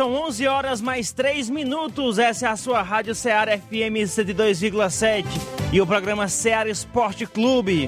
[0.00, 2.18] São 11 horas mais 3 minutos.
[2.18, 5.26] Essa é a sua Rádio Ceará FM 102,7
[5.70, 7.86] e o programa Ceará Esporte Clube.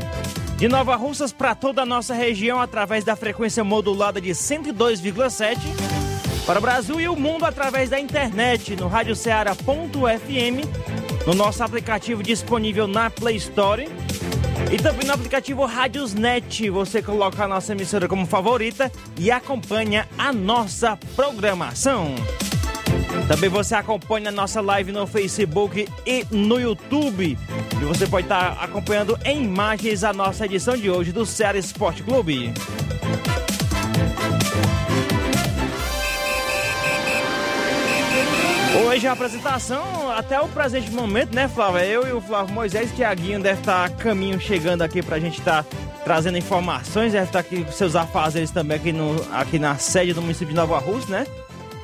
[0.58, 5.56] De Nova Russas para toda a nossa região através da frequência modulada de 102,7
[6.44, 9.66] para o Brasil e o mundo através da internet no radioceara.fm,
[11.26, 13.88] no nosso aplicativo disponível na Play Store
[14.72, 16.70] e também no aplicativo Rádiosnet.
[16.70, 22.14] Você coloca a nossa emissora como favorita e acompanha a nossa programação.
[23.28, 27.38] Também você acompanha a nossa live no Facebook e no YouTube.
[27.80, 32.02] E você pode estar acompanhando em imagens a nossa edição de hoje do Ceará Esporte
[32.02, 32.52] Clube.
[38.84, 41.80] Hoje a apresentação, até o presente momento, né, Flávio?
[41.80, 45.38] Eu e o Flávio Moisés e Tiaguinho devem estar a caminho chegando aqui pra gente
[45.38, 45.64] estar
[46.04, 50.20] trazendo informações, deve estar aqui com seus afazeres também aqui, no, aqui na sede do
[50.20, 51.26] município de Nova Rússia, né?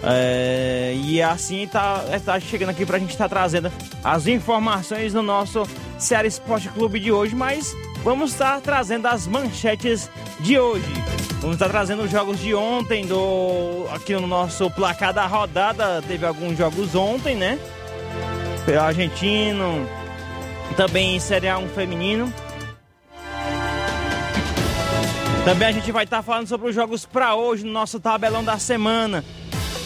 [0.02, 3.72] É, e assim tá, tá chegando aqui pra gente estar trazendo
[4.02, 5.62] as informações no nosso
[5.98, 10.10] Ceará Esporte Clube de hoje, mas vamos estar trazendo as manchetes
[10.40, 11.17] de hoje.
[11.40, 16.02] Vamos estar trazendo os jogos de ontem do aqui no nosso placar da rodada.
[16.02, 17.58] Teve alguns jogos ontem, né?
[18.66, 19.88] Pelo argentino,
[20.76, 22.32] também Série A1 feminino.
[25.44, 28.58] Também a gente vai estar falando sobre os jogos para hoje no nosso tabelão da
[28.58, 29.24] semana.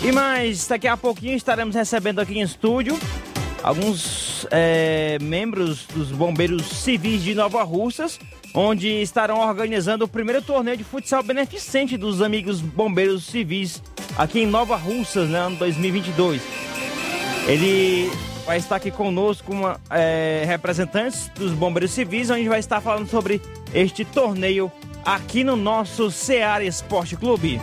[0.03, 2.99] E mais, daqui a pouquinho estaremos recebendo aqui em estúdio
[3.63, 8.19] alguns é, membros dos bombeiros civis de Nova Russas,
[8.55, 13.83] onde estarão organizando o primeiro torneio de futsal beneficente dos amigos bombeiros civis
[14.17, 16.43] aqui em Nova Russas, né, ano 2022.
[17.47, 18.11] Ele
[18.45, 23.41] vai estar aqui conosco uma, é, representantes dos bombeiros civis, onde vai estar falando sobre
[23.73, 24.71] este torneio
[25.05, 27.61] aqui no nosso Ceará Esporte Clube.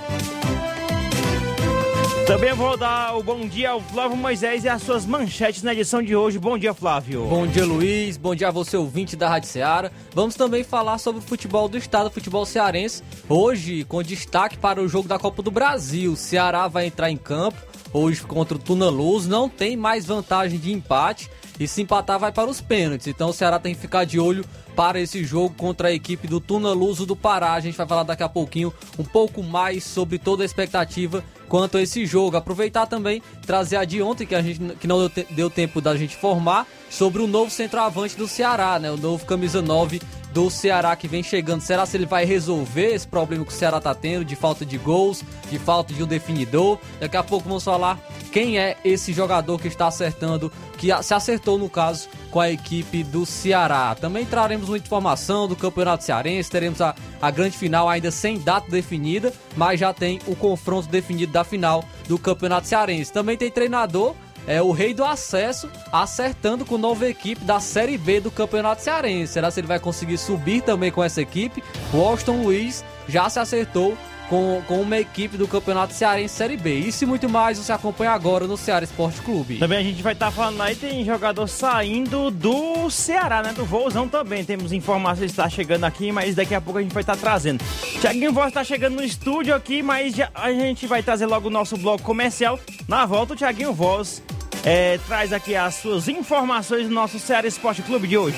[2.29, 5.99] Também vou dar o bom dia ao Flávio Moisés e as suas manchetes na edição
[5.99, 6.37] de hoje.
[6.37, 7.25] Bom dia, Flávio.
[7.25, 8.17] Bom dia, Luiz.
[8.17, 9.89] Bom dia a você, ouvinte da Rádio Ceará.
[10.13, 13.01] Vamos também falar sobre o futebol do estado, futebol cearense.
[13.27, 16.11] Hoje, com destaque para o jogo da Copa do Brasil.
[16.11, 17.57] O Ceará vai entrar em campo
[17.93, 19.27] hoje contra o Tuna Luz.
[19.27, 21.29] Não tem mais vantagem de empate.
[21.59, 23.07] E se empatar, vai para os pênaltis.
[23.07, 24.45] Então o Ceará tem que ficar de olho
[24.77, 27.53] para esse jogo contra a equipe do Tuna Luso do Pará.
[27.53, 31.77] A gente vai falar daqui a pouquinho um pouco mais sobre toda a expectativa quanto
[31.77, 32.37] a esse jogo.
[32.37, 35.97] Aproveitar também, trazer a de ontem, que a gente que não deu, deu tempo da
[35.97, 38.89] gente formar, sobre o novo centroavante do Ceará, né?
[38.89, 39.99] O novo camisa 9
[40.33, 41.61] do Ceará que vem chegando.
[41.61, 44.77] Será se ele vai resolver esse problema que o Ceará tá tendo de falta de
[44.77, 46.79] gols, de falta de um definidor?
[46.99, 47.99] Daqui a pouco vamos falar
[48.31, 53.03] quem é esse jogador que está acertando, que se acertou no caso com a equipe
[53.03, 53.95] do Ceará.
[53.95, 58.69] Também traremos muita informação do Campeonato Cearense, teremos a, a grande final ainda sem data
[58.69, 63.11] definida, mas já tem o confronto definido da final do Campeonato Cearense.
[63.11, 64.15] Também tem treinador
[64.47, 69.33] é o rei do acesso, acertando com nova equipe da Série B do Campeonato Cearense.
[69.33, 71.63] Será se ele vai conseguir subir também com essa equipe?
[71.93, 73.97] O Austin Luiz já se acertou
[74.29, 76.75] com, com uma equipe do Campeonato Cearense Série B.
[76.75, 79.57] Isso e muito mais você acompanha agora no Ceará Esporte Clube.
[79.57, 83.51] Também a gente vai estar tá falando aí, tem jogador saindo do Ceará, né?
[83.53, 84.45] Do Vozão também.
[84.45, 87.21] Temos informações que está chegando aqui, mas daqui a pouco a gente vai estar tá
[87.21, 87.63] trazendo.
[87.99, 91.51] Tiaguinho Voz está chegando no estúdio aqui, mas já, a gente vai trazer logo o
[91.51, 92.59] nosso bloco comercial.
[92.87, 94.21] Na volta, o Tiaguinho Voz
[94.63, 98.37] é, traz aqui as suas informações do nosso Ceará Esporte Clube de hoje.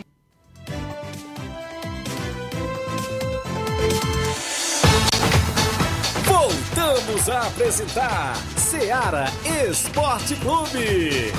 [6.41, 9.25] Voltamos a apresentar Seara
[9.69, 11.31] Esporte Clube.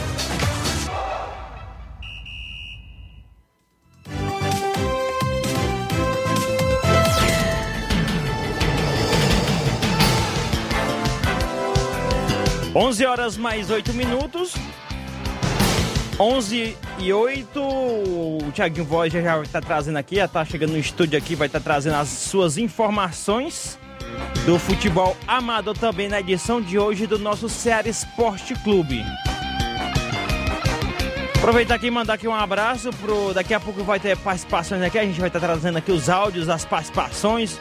[12.72, 14.54] Onze horas mais 8 minutos.
[16.16, 17.60] 11 e 8.
[17.60, 21.58] O Thiaguinho Voz já estar trazendo aqui, já está chegando no estúdio aqui, vai estar
[21.58, 23.81] trazendo as suas informações
[24.44, 29.05] do futebol amador também na edição de hoje do nosso Ceará Esporte Clube.
[31.37, 33.35] Aproveitar aqui e mandar aqui um abraço pro.
[33.35, 36.49] Daqui a pouco vai ter participações aqui, a gente vai estar trazendo aqui os áudios,
[36.49, 37.61] as participações.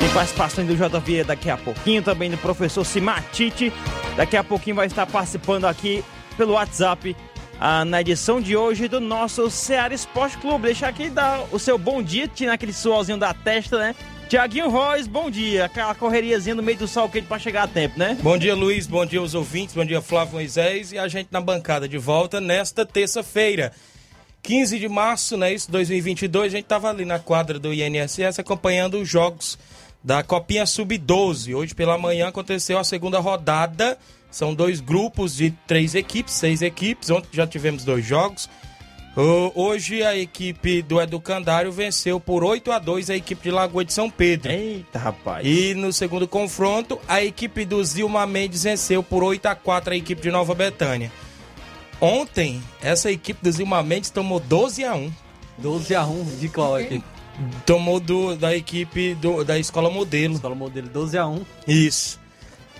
[0.00, 3.72] Tem participações do JV daqui a pouquinho, também do professor Simatite.
[4.16, 6.04] Daqui a pouquinho vai estar participando aqui
[6.36, 7.16] pelo WhatsApp
[7.60, 10.66] ah, na edição de hoje do nosso Ceará Esporte Clube.
[10.66, 13.94] Deixar aqui dar o seu bom dia, tirar aquele suorzinho da testa, né?
[14.28, 15.66] Tiaguinho Royce, bom dia.
[15.66, 18.16] Aquela correriazinha no meio do sol quente pra chegar a tempo, né?
[18.22, 18.86] Bom dia, Luiz.
[18.86, 19.74] Bom dia aos ouvintes.
[19.74, 20.92] Bom dia, Flávio Moisés.
[20.92, 23.72] E a gente na bancada de volta nesta terça-feira.
[24.42, 25.52] 15 de março, né?
[25.52, 26.52] Isso, 2022.
[26.52, 29.58] A gente tava ali na quadra do INSS acompanhando os jogos
[30.02, 31.54] da Copinha Sub-12.
[31.54, 33.96] Hoje pela manhã aconteceu a segunda rodada.
[34.30, 37.08] São dois grupos de três equipes, seis equipes.
[37.10, 38.48] Ontem já tivemos dois jogos.
[39.16, 43.92] Hoje a equipe do Educandário venceu por 8 a 2 a equipe de Lagoa de
[43.92, 44.50] São Pedro.
[44.50, 45.46] Eita, rapaz.
[45.46, 49.96] E no segundo confronto, a equipe do Zilma Mendes venceu por 8 a 4 a
[49.96, 51.12] equipe de Nova Betânia.
[52.00, 55.12] Ontem, essa equipe do Zilma Mendes tomou 12 a 1.
[55.58, 57.04] 12 a 1 de qual equipe?
[57.64, 60.34] Tomou do, da equipe do, da Escola Modelo.
[60.34, 61.40] Escola Modelo 12 a 1.
[61.68, 62.23] Isso.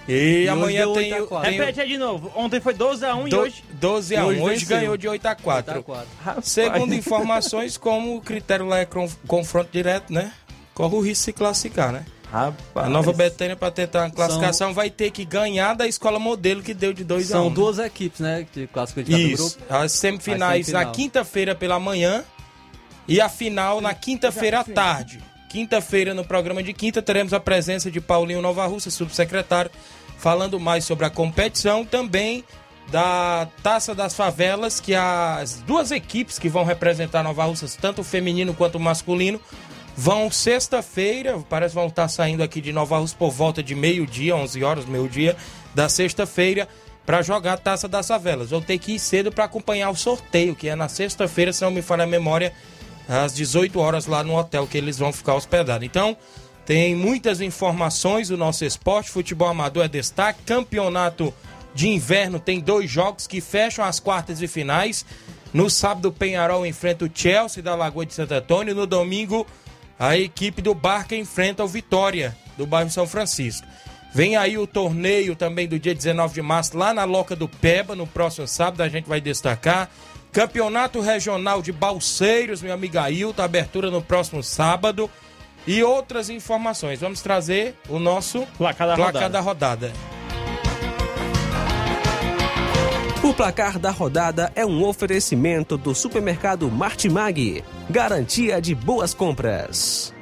[0.09, 1.49] E, E amanhã tem, 8 a o- 4.
[1.51, 2.31] tem o- Repete aí de novo.
[2.35, 3.65] Ontem foi 12x1 e do- hoje.
[3.73, 4.27] 12 a E 1.
[4.27, 5.77] hoje Hoje, ganhou de 8 a 4.
[5.77, 6.09] 8 a 4.
[6.23, 6.49] Rapaz.
[6.49, 10.33] Segundo informações, como o critério lá é con- confronto direto, né?
[10.75, 12.05] Corre o risco de se classificar, né?
[12.31, 12.87] Rapaz.
[12.87, 16.75] A Nova Betânia, para tentar uma classificação, vai ter que ganhar da escola modelo que
[16.75, 17.45] deu de 2 a 1.
[17.45, 18.45] São duas equipes, né?
[18.53, 19.56] Que classificam de cada Isso.
[19.59, 19.75] grupo.
[19.75, 22.25] As semifinais A na quinta-feira pela manhã
[23.06, 25.21] e a final na quinta-feira à tarde.
[25.55, 29.71] Quinta-feira, no programa de quinta, teremos a presença de Paulinho Nova Russa, subsecretário,
[30.19, 32.43] falando mais sobre a competição, também
[32.91, 38.05] da Taça das Favelas, que as duas equipes que vão representar Nova Russas, tanto o
[38.05, 39.41] feminino quanto o masculino,
[39.97, 44.35] vão sexta-feira, parece que vão estar saindo aqui de Nova Russa por volta de meio-dia,
[44.35, 45.37] 11 horas, meio-dia
[45.73, 46.67] da sexta-feira,
[47.06, 48.51] para jogar a Taça das Favelas.
[48.51, 51.70] Vou ter que ir cedo para acompanhar o sorteio, que é na sexta-feira, se não
[51.70, 52.53] me falha a memória,
[53.08, 55.87] às 18 horas lá no hotel que eles vão ficar hospedados.
[55.87, 56.17] Então,
[56.65, 61.32] tem muitas informações do nosso esporte, futebol amador é destaque, campeonato
[61.75, 65.05] de inverno tem dois jogos que fecham as quartas e finais.
[65.53, 68.75] No sábado, o Penharol enfrenta o Chelsea da Lagoa de Santo Antônio.
[68.75, 69.46] No domingo,
[69.99, 73.67] a equipe do Barca enfrenta o Vitória, do bairro São Francisco.
[74.13, 77.96] Vem aí o torneio também do dia 19 de março, lá na Loca do Peba,
[77.96, 79.91] no próximo sábado, a gente vai destacar.
[80.34, 85.08] Campeonato Regional de Balseiros, meu amigo Ailton, abertura no próximo sábado.
[85.64, 87.00] E outras informações.
[87.00, 89.29] Vamos trazer o nosso Placar da placar rodada.
[89.29, 89.93] da rodada.
[93.22, 97.64] O placar da rodada é um oferecimento do supermercado Martimag.
[97.88, 100.12] Garantia de boas compras.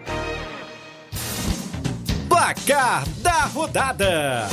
[2.28, 4.46] Placar da rodada: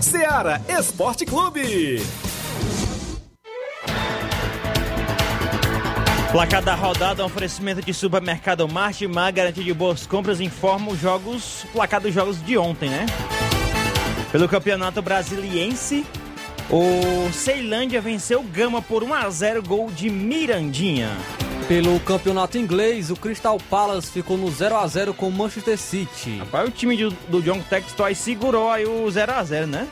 [0.00, 2.00] Seara Esporte Clube.
[6.32, 11.64] Placar da rodada, um oferecimento de supermercado Martimag, garantia de boas compras, informa os jogos,
[11.72, 13.06] placar dos jogos de ontem, né?
[14.30, 16.04] Pelo Campeonato Brasiliense,
[16.68, 21.10] o Ceilândia venceu o Gama por 1 a 0 gol de Mirandinha.
[21.68, 26.38] Pelo campeonato inglês, o Crystal Palace ficou no 0 a 0 com o Manchester City.
[26.38, 29.88] Rapaz, o time do, do John Textor segurou aí o 0 a 0 né?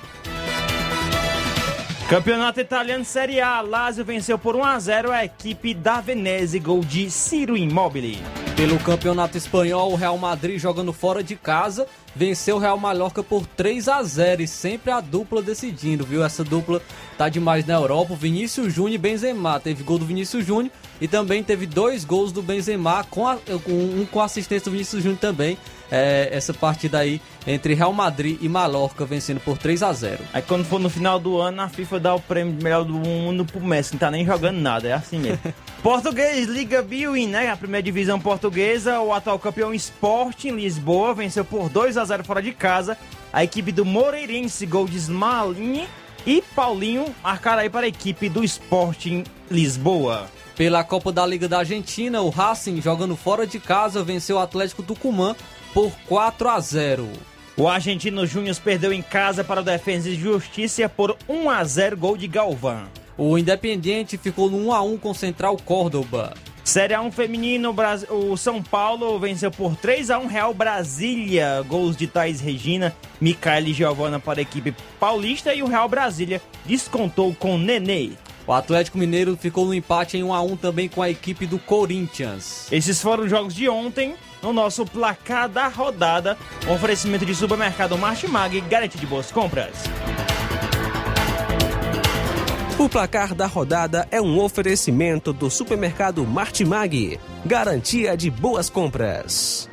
[2.09, 6.81] Campeonato Italiano Série A, Lazio venceu por 1 a 0 a equipe da Venezia, gol
[6.81, 8.23] de Ciro Immobile.
[8.55, 13.47] Pelo Campeonato Espanhol, o Real Madrid jogando fora de casa venceu o Real Mallorca por
[13.47, 16.23] 3 a 0 e sempre a dupla decidindo, viu?
[16.23, 16.83] Essa dupla
[17.17, 18.15] tá demais na Europa.
[18.15, 19.59] Vinícius Júnior e Benzema.
[19.59, 20.71] Teve gol do Vinícius Júnior
[21.01, 25.19] e também teve dois gols do Benzema, com, a, um com assistência do Vinícius Júnior
[25.19, 25.57] também.
[25.91, 30.41] É, essa partida aí entre Real Madrid e Mallorca vencendo por 3 a 0 Aí
[30.41, 33.45] quando for no final do ano, a FIFA dá o prêmio de melhor do mundo
[33.45, 35.41] pro Messi, não tá nem jogando nada, é assim mesmo.
[35.83, 37.51] Português, Liga Biwin, né?
[37.51, 42.41] A primeira divisão portuguesa, o atual campeão Sporting Lisboa venceu por 2 a 0 fora
[42.41, 42.97] de casa.
[43.33, 45.87] A equipe do Moreirense, gol de Smalling
[46.27, 50.27] e Paulinho marcaram aí para a equipe do Sporting Lisboa.
[50.57, 54.85] Pela Copa da Liga da Argentina, o Racing jogando fora de casa venceu o Atlético
[54.85, 55.35] Tucumã
[55.75, 57.09] por 4 a 0.
[57.57, 61.97] O Argentino Júnior perdeu em casa para o Defensa e Justiça por 1 a 0
[61.97, 62.85] gol de Galvão.
[63.19, 66.33] O Independiente ficou no 1 a 1 com o Central Córdoba.
[66.65, 67.75] Série A1 feminino,
[68.09, 71.63] o São Paulo venceu por 3 a 1 Real Brasília.
[71.69, 76.41] Gols de Thais Regina, Micaele e Giovana para a equipe paulista e o Real Brasília
[76.65, 78.13] descontou com Nenê.
[78.47, 81.59] O Atlético Mineiro ficou no empate em 1 a 1 também com a equipe do
[81.59, 82.67] Corinthians.
[82.71, 84.15] Esses foram os jogos de ontem
[84.45, 86.37] no nosso placar da rodada.
[86.69, 89.73] Oferecimento de supermercado Martimag, garante de boas compras.
[92.79, 99.71] O placar da rodada é um oferecimento do supermercado Martimag, garantia de boas compras.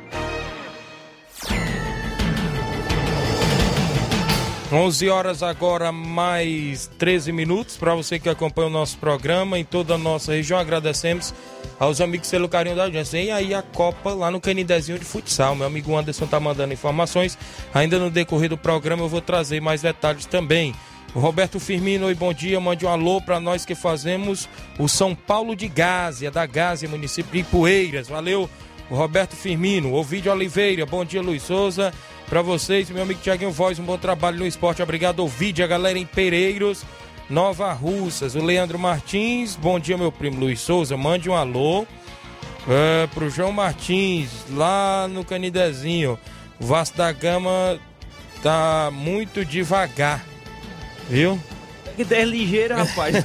[4.72, 7.76] 11 horas agora, mais 13 minutos.
[7.76, 11.34] Para você que acompanha o nosso programa em toda a nossa região, agradecemos
[11.78, 13.20] aos amigos pelo carinho da audiência.
[13.20, 15.54] E aí a Copa lá no Canidezinho de Futsal.
[15.54, 17.36] Meu amigo Anderson tá mandando informações.
[17.74, 20.74] Ainda no decorrer do programa eu vou trazer mais detalhes também.
[21.14, 22.58] O Roberto Firmino, oi, bom dia.
[22.58, 24.48] Mande um alô para nós que fazemos
[24.78, 28.08] o São Paulo de Gásia, da Gásia, município de Poeiras.
[28.08, 28.48] Valeu,
[28.88, 29.92] Roberto Firmino.
[29.92, 31.92] Ovidio Oliveira, bom dia, Luiz Souza.
[32.32, 34.82] Para vocês, meu amigo Tiaguinho Voz, um bom trabalho no esporte.
[34.82, 36.82] Obrigado, Ovidio, a galera em Pereiros,
[37.28, 38.34] Nova Russas.
[38.34, 40.96] O Leandro Martins, bom dia, meu primo Luiz Souza.
[40.96, 41.86] Mande um alô
[42.66, 46.18] é, pro João Martins, lá no Canidezinho.
[46.58, 47.78] O Vasco da Gama
[48.42, 50.24] tá muito devagar.
[51.10, 51.38] Viu?
[51.96, 53.16] Que der ligeiro, rapaz.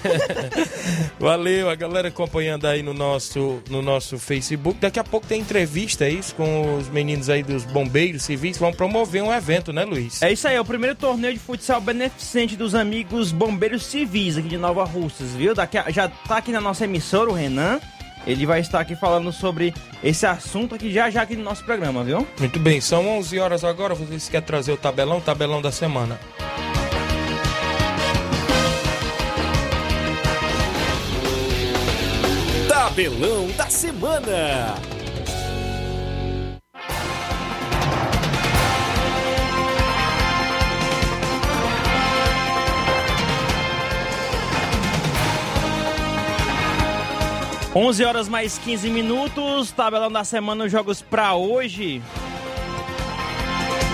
[1.19, 4.79] Valeu, a galera acompanhando aí no nosso, no nosso Facebook.
[4.79, 6.35] Daqui a pouco tem entrevista, é isso?
[6.35, 8.57] Com os meninos aí dos bombeiros civis.
[8.57, 10.21] Vão promover um evento, né, Luiz?
[10.21, 14.49] É isso aí, é o primeiro torneio de futsal beneficente dos amigos bombeiros civis aqui
[14.49, 15.53] de Nova Russas, viu?
[15.55, 17.79] Daqui a, já tá aqui na nossa emissora, o Renan.
[18.25, 22.03] Ele vai estar aqui falando sobre esse assunto aqui já já aqui no nosso programa,
[22.03, 22.27] viu?
[22.37, 23.95] Muito bem, são 11 horas agora.
[23.95, 25.21] Vocês querem trazer o tabelão?
[25.21, 26.19] Tabelão da semana.
[32.97, 34.73] Tabelão da Semana.
[47.75, 52.01] Onze horas mais 15 minutos, tabelão da semana, os jogos pra hoje.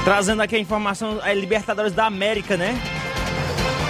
[0.06, 2.74] Trazendo aqui a informação, é Libertadores da América, né?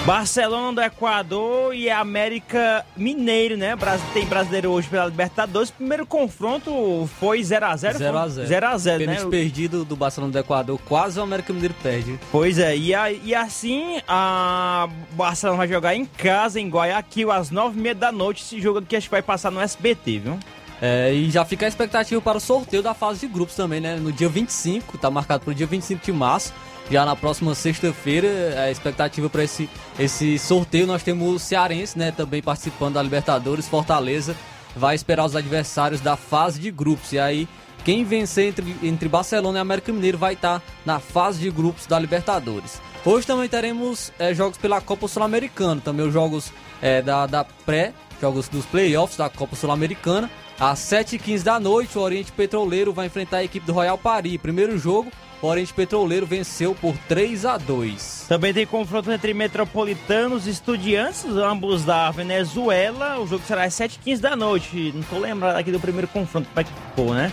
[0.05, 3.73] Barcelona do Equador e América Mineiro, né?
[4.13, 5.71] Tem brasileiro hoje pela Libertadores.
[5.71, 7.93] Primeiro confronto foi 0x0.
[7.93, 8.45] 0x0.
[8.45, 9.29] 0x0, Pênalti né?
[9.29, 12.19] perdido do Barcelona do Equador, quase o América Mineiro perde.
[12.33, 17.49] Pois é, e, a, e assim a Barcelona vai jogar em casa, em Guayaquil, às
[17.49, 18.43] 9h30 da noite.
[18.43, 20.37] Esse jogo aqui acho que vai passar no SBT, viu?
[20.81, 23.95] É, e já fica a expectativa para o sorteio da fase de grupos também, né?
[23.95, 26.53] No dia 25, tá marcado para o dia 25 de março.
[26.93, 28.27] Já na próxima sexta-feira,
[28.61, 32.11] a expectativa para esse, esse sorteio, nós temos o Cearense, né?
[32.11, 34.35] Também participando da Libertadores, Fortaleza.
[34.75, 37.11] Vai esperar os adversários da fase de grupos.
[37.11, 37.47] E aí,
[37.83, 41.87] quem vencer entre, entre Barcelona e América Mineiro vai estar tá na fase de grupos
[41.87, 42.79] da Libertadores.
[43.03, 47.91] Hoje também teremos é, jogos pela Copa Sul-Americana, também os jogos é, da, da pré,
[48.21, 50.29] jogos dos playoffs da Copa Sul-Americana.
[50.59, 54.37] Às 7h15 da noite, o Oriente Petroleiro vai enfrentar a equipe do Royal Paris.
[54.37, 55.11] Primeiro jogo,
[55.43, 58.27] o Oriente Petroleiro venceu por 3 a 2.
[58.29, 63.19] Também tem confronto entre Metropolitanos e Estudiantes, ambos da Venezuela.
[63.19, 64.93] O jogo será às 7h15 da noite.
[64.95, 67.29] Não tô lembrado aqui do primeiro confronto, como é que ficou, né?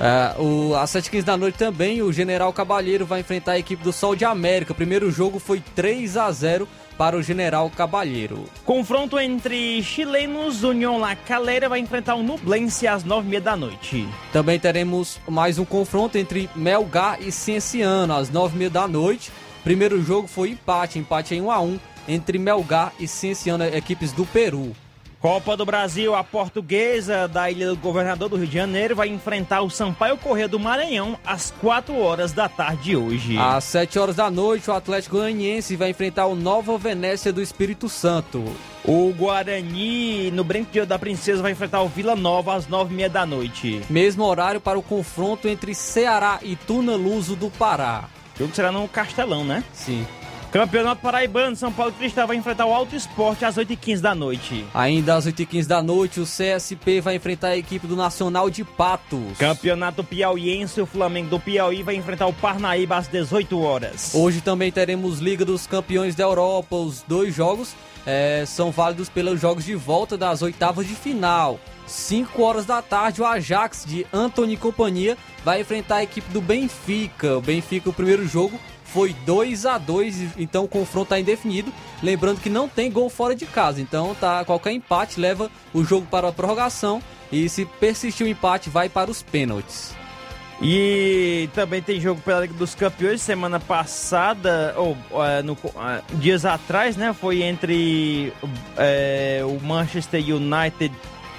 [0.00, 3.92] É, o, às 7h15 da noite também, o General Cabalheiro vai enfrentar a equipe do
[3.92, 4.72] Sol de América.
[4.72, 6.66] O primeiro jogo foi 3 a 0
[7.02, 8.44] para o General Cabalheiro.
[8.64, 14.08] Confronto entre chilenos, União La Calera vai enfrentar o Nublense às 9h30 da noite.
[14.32, 19.32] Também teremos mais um confronto entre Melgar e Cienciano às 9h30 da noite.
[19.64, 24.24] Primeiro jogo foi empate, empate em 1 a 1 entre Melgar e Cienciano, equipes do
[24.24, 24.72] Peru.
[25.22, 29.62] Copa do Brasil, a portuguesa da Ilha do Governador do Rio de Janeiro vai enfrentar
[29.62, 33.38] o Sampaio Corrêa do Maranhão às 4 horas da tarde de hoje.
[33.38, 37.88] Às 7 horas da noite, o Atlético Goianiense vai enfrentar o Nova Venécia do Espírito
[37.88, 38.42] Santo.
[38.84, 43.80] O Guarani, no Brinco da Princesa, vai enfrentar o Vila Nova às 9h30 da noite.
[43.88, 48.06] Mesmo horário para o confronto entre Ceará e Tuna Luso do Pará.
[48.34, 49.62] O jogo será no Castelão, né?
[49.72, 50.04] Sim.
[50.52, 54.66] Campeonato Paraibano, São Paulo Cristal vai enfrentar o Alto Esporte às 8h15 da noite.
[54.74, 59.38] Ainda às 8h15 da noite, o CSP vai enfrentar a equipe do Nacional de Patos.
[59.38, 64.14] Campeonato Piauiense, o Flamengo do Piauí vai enfrentar o Parnaíba às 18 horas.
[64.14, 66.76] Hoje também teremos Liga dos Campeões da Europa.
[66.76, 71.58] Os dois jogos é, são válidos pelos jogos de volta das oitavas de final.
[71.86, 76.42] 5 horas da tarde, o Ajax de Anthony e Companhia vai enfrentar a equipe do
[76.42, 77.38] Benfica.
[77.38, 78.60] O Benfica, o primeiro jogo,
[78.92, 81.72] foi 2 a 2 então o confronto está indefinido.
[82.02, 86.06] Lembrando que não tem gol fora de casa, então tá qualquer empate leva o jogo
[86.10, 89.94] para a prorrogação e se persistir o empate vai para os pênaltis.
[90.60, 96.44] E também tem jogo pela Liga dos Campeões semana passada, ou uh, no, uh, dias
[96.44, 97.12] atrás, né?
[97.12, 100.94] Foi entre uh, o Manchester United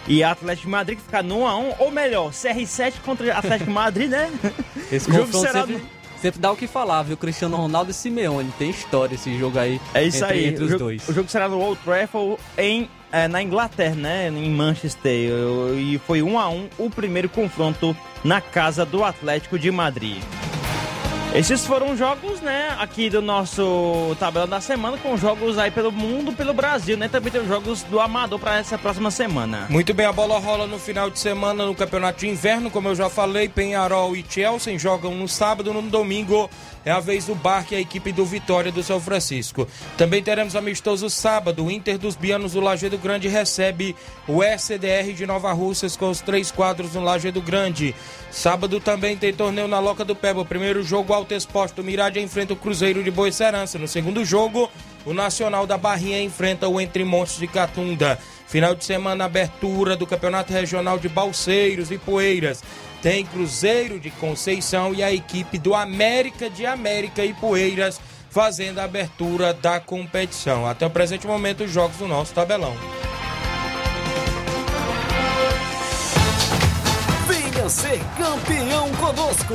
[0.09, 4.09] e Atlético de Madrid que ficaram no 1x1, ou melhor, CR7 contra Atlético de Madrid,
[4.09, 4.29] né?
[4.91, 5.81] Esse jogo será sempre,
[6.23, 7.17] sempre dá o que falar, viu?
[7.17, 9.79] Cristiano Ronaldo e Simeone, tem história esse jogo aí.
[9.93, 10.45] É isso entre, aí.
[10.47, 11.09] Entre o os jogo, dois.
[11.09, 14.29] O jogo será no Old Trafford em é, na Inglaterra, né?
[14.29, 15.31] Em Manchester.
[15.77, 20.23] E foi 1 a 1 o primeiro confronto na casa do Atlético de Madrid.
[21.33, 26.31] Esses foram jogos, né, aqui do nosso tabela da semana, com jogos aí pelo mundo,
[26.31, 27.07] pelo Brasil, né?
[27.07, 29.65] Também tem jogos do Amador para essa próxima semana.
[29.67, 32.93] Muito bem, a bola rola no final de semana no Campeonato de Inverno, como eu
[32.95, 36.47] já falei, Penharol e Chelsea jogam no sábado, no domingo
[36.85, 39.67] é a vez do Barque a equipe do Vitória do São Francisco.
[39.97, 43.95] Também teremos amistoso sábado, o Inter dos Bianos do Lajeado Grande recebe
[44.27, 47.95] o SDR de Nova Russas com os três quadros no Lajeado Grande.
[48.29, 50.41] Sábado também tem torneio na Loca do Peba.
[50.41, 53.29] O primeiro jogo, Alto Esporte do Mirade enfrenta o Cruzeiro de Boa.
[53.79, 54.69] No segundo jogo,
[55.05, 58.19] o Nacional da Barrinha enfrenta o Entre Montes de Catunda.
[58.45, 62.61] Final de semana, abertura do Campeonato Regional de Balseiros e Poeiras.
[63.01, 68.83] Tem Cruzeiro de Conceição e a equipe do América de América e Poeiras fazendo a
[68.83, 70.67] abertura da competição.
[70.67, 72.75] Até o presente momento, os jogos do nosso tabelão.
[77.63, 79.53] Venha ser campeão conosco,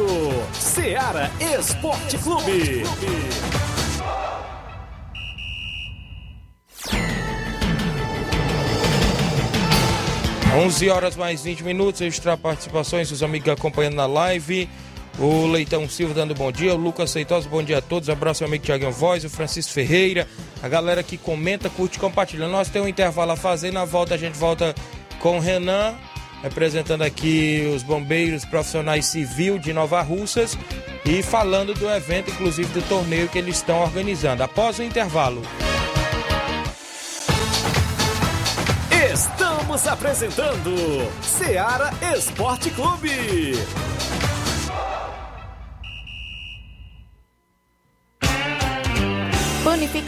[0.55, 2.83] Seara Esporte Clube.
[10.57, 14.69] 11 horas mais 20 minutos, extra participações, os amigos acompanhando na live.
[15.19, 18.09] O Leitão Silva dando bom dia, o Lucas Seitosa, bom dia a todos.
[18.09, 20.27] Abraço ao amigo Tiaguinho Voz, o Francisco Ferreira,
[20.63, 22.49] a galera que comenta, curte, compartilha.
[22.49, 24.75] Nós temos um intervalo a fazer, na volta a gente volta
[25.21, 25.95] com o Renan,
[26.43, 30.57] representando aqui os bombeiros profissionais civil de Nova Russas
[31.05, 34.43] e falando do evento, inclusive do torneio que eles estão organizando.
[34.43, 35.43] Após o intervalo.
[39.13, 43.53] Estamos apresentando Seara Esporte Clube.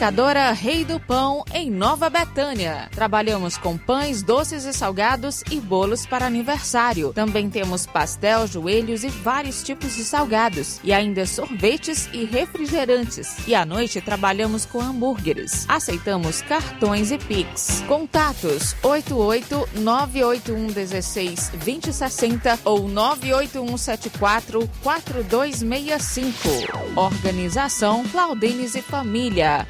[0.00, 2.88] Panificadora Rei do Pão, em Nova Betânia.
[2.90, 7.12] Trabalhamos com pães, doces e salgados e bolos para aniversário.
[7.12, 10.80] Também temos pastel, joelhos e vários tipos de salgados.
[10.82, 13.46] E ainda sorvetes e refrigerantes.
[13.46, 15.66] E à noite trabalhamos com hambúrgueres.
[15.68, 17.84] Aceitamos cartões e Pix.
[17.86, 26.48] Contatos 88 981 16 2060 ou 981 74 4265.
[26.96, 29.68] Organização Claudenes e Família.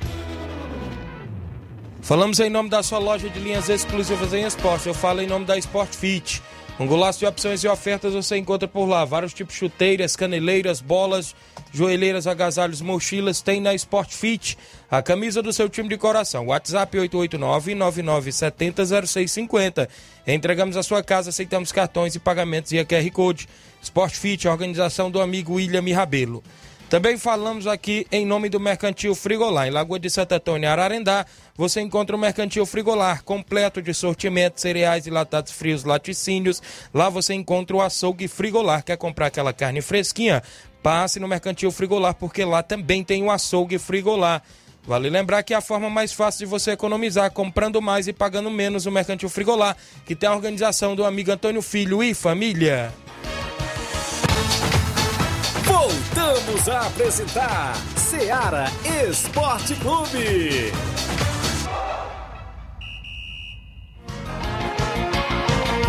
[2.11, 4.88] Falamos em nome da sua loja de linhas exclusivas em esporte.
[4.88, 6.42] Eu falo em nome da Sport Fit.
[6.77, 9.05] Um golaço de opções e ofertas você encontra por lá.
[9.05, 11.37] Vários tipos de chuteiras, caneleiras, bolas,
[11.73, 13.42] joelheiras, agasalhos, mochilas.
[13.42, 14.59] Tem na Sport Fit.
[14.90, 16.49] A camisa do seu time de coração.
[16.49, 19.88] WhatsApp 889-9970-0650.
[20.27, 23.49] Entregamos a sua casa, aceitamos cartões e pagamentos via QR Code.
[23.81, 26.42] Sport Fit, a organização do amigo William Rabelo.
[26.90, 29.68] Também falamos aqui em nome do Mercantil Frigolar.
[29.68, 31.25] Em Lagoa de Santa Antônia, Ararendá,
[31.61, 36.62] você encontra o Mercantil Frigolar, completo de sortimento, cereais e latados frios, laticínios.
[36.92, 38.83] Lá você encontra o açougue Frigolar.
[38.83, 40.42] Quer comprar aquela carne fresquinha?
[40.83, 44.42] Passe no Mercantil Frigolar, porque lá também tem o açougue Frigolar.
[44.87, 48.51] Vale lembrar que é a forma mais fácil de você economizar, comprando mais e pagando
[48.51, 52.90] menos o Mercantil Frigolar, que tem a organização do amigo Antônio Filho e família.
[55.64, 58.64] Voltamos a apresentar Seara
[59.07, 60.73] Esporte Clube.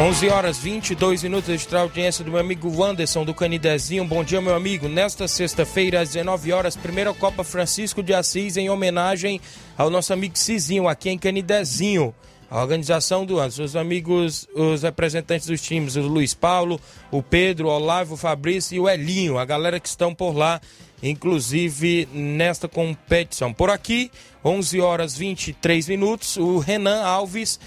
[0.01, 4.03] 11 horas 22 minutos, extra audiência do meu amigo Wanderson do Canidezinho.
[4.03, 4.89] Bom dia, meu amigo.
[4.89, 9.39] Nesta sexta-feira, às 19 horas, primeira Copa Francisco de Assis, em homenagem
[9.77, 12.15] ao nosso amigo Cizinho, aqui em Canidezinho.
[12.49, 17.67] A organização do ano, os amigos, os representantes dos times, o Luiz Paulo, o Pedro,
[17.67, 20.59] o Olavo, o Fabrício e o Elinho, a galera que estão por lá,
[21.03, 23.53] inclusive nesta competição.
[23.53, 24.11] Por aqui,
[24.43, 27.59] 11 horas 23 minutos, o Renan Alves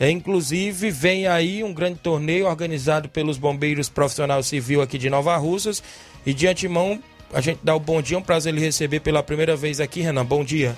[0.00, 5.36] é, inclusive, vem aí um grande torneio organizado pelos bombeiros profissional civil aqui de Nova
[5.36, 5.82] Russas.
[6.24, 9.22] E de antemão, a gente dá o bom dia, é um prazer ele receber pela
[9.22, 10.24] primeira vez aqui, Renan.
[10.24, 10.76] Bom dia.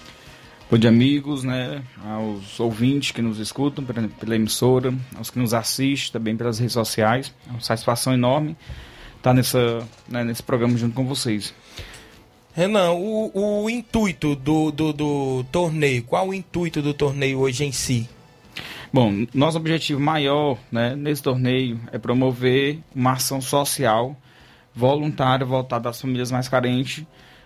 [0.70, 1.82] Bom dia, amigos, né?
[2.04, 6.72] Aos ouvintes que nos escutam pela, pela emissora, aos que nos assistem também pelas redes
[6.72, 7.34] sociais.
[7.46, 8.56] É uma satisfação enorme
[9.16, 11.52] estar nessa, né, nesse programa junto com vocês.
[12.54, 17.72] Renan, o, o intuito do, do, do torneio, qual o intuito do torneio hoje em
[17.72, 18.08] si?
[18.92, 24.16] Bom, nosso objetivo maior né, nesse torneio é promover uma ação social
[24.74, 27.04] voluntária voltada às famílias mais carentes,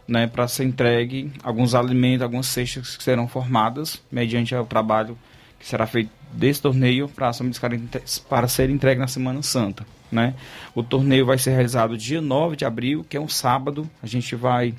[0.09, 5.19] né, para ser entregue alguns alimentos, algumas cestas que serão formadas mediante o trabalho
[5.59, 9.87] que será feito desse torneio para as famílias carentes para ser entregue na Semana Santa.
[10.11, 10.35] Né?
[10.75, 13.89] O torneio vai ser realizado dia 9 de abril, que é um sábado.
[14.03, 14.75] A gente vai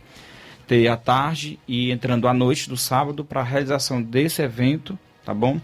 [0.67, 5.34] ter a tarde e entrando à noite do sábado para a realização desse evento, tá
[5.34, 5.60] bom?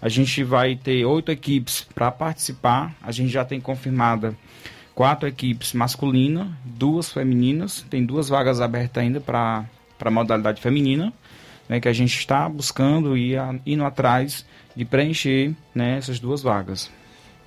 [0.00, 2.94] A gente vai ter oito equipes para participar.
[3.02, 4.36] A gente já tem confirmada
[4.94, 7.84] quatro equipes masculinas, duas femininas.
[7.90, 9.64] Tem duas vagas abertas ainda para
[10.00, 11.12] a modalidade feminina,
[11.68, 13.34] né, que a gente está buscando e
[13.66, 16.90] indo atrás de preencher né, essas duas vagas.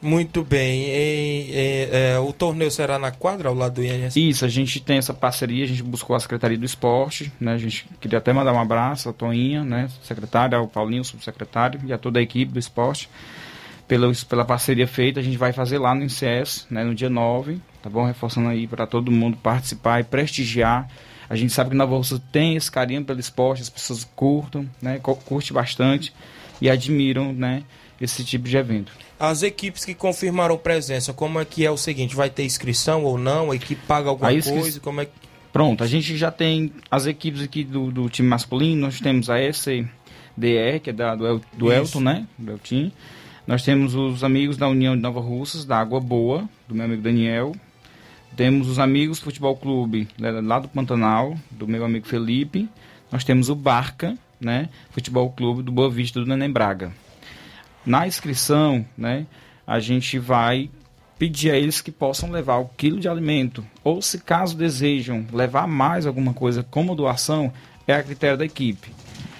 [0.02, 0.84] Muito bem.
[0.84, 4.16] E, e, é, o torneio será na quadra ao lado do INSS?
[4.16, 7.54] Isso, a gente tem essa parceria, a gente buscou a Secretaria do Esporte, né?
[7.54, 9.90] A gente queria até mandar um abraço à Toinha, né?
[10.02, 13.10] Secretária, ao Paulinho, subsecretário, e a toda a equipe do esporte.
[13.88, 16.84] Pela, pela parceria feita, a gente vai fazer lá no INSS, né?
[16.84, 18.04] No dia 9, tá bom?
[18.06, 20.88] Reforçando aí para todo mundo participar e prestigiar.
[21.30, 25.00] A gente sabe que Nova Rússia tem esse carinho pelo esporte, as pessoas curtam, né?
[25.00, 26.12] Curte bastante
[26.60, 27.64] e admiram, né?
[28.00, 28.92] Esse tipo de evento.
[29.22, 32.16] As equipes que confirmaram presença, como é que é o seguinte?
[32.16, 33.52] Vai ter inscrição ou não?
[33.52, 34.80] A equipe paga alguma coisa?
[34.80, 35.12] Como é que...
[35.54, 39.40] Pronto, a gente já tem as equipes aqui do, do time masculino, nós temos a
[39.40, 42.26] SDR, que é da, do, El, do Elton, né?
[42.36, 42.92] Do Elton.
[43.46, 47.04] Nós temos os amigos da União de Nova Russas, da Água Boa, do meu amigo
[47.04, 47.56] Daniel.
[48.36, 52.68] Temos os amigos Futebol Clube, né, lá do Pantanal, do meu amigo Felipe.
[53.12, 54.68] Nós temos o Barca, né?
[54.90, 56.92] Futebol Clube do Boa Vista do Neném Braga.
[57.86, 59.26] Na inscrição, né,
[59.66, 60.70] a gente vai
[61.18, 65.68] pedir a eles que possam levar o quilo de alimento, ou se caso desejam levar
[65.68, 67.54] mais alguma coisa como doação,
[67.88, 68.92] é a critério da equipe.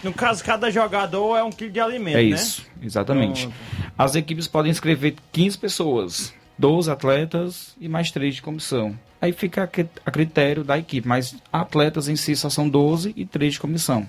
[0.04, 2.30] No caso, cada jogador é um quilo de alimento, é né?
[2.30, 3.48] É isso, exatamente.
[3.48, 3.58] Pronto.
[3.98, 8.98] As equipes podem inscrever 15 pessoas, 12 atletas e mais 3 de comissão.
[9.22, 13.54] Aí fica a critério da equipe, mas atletas em si só são 12 e 3
[13.54, 14.08] de comissão.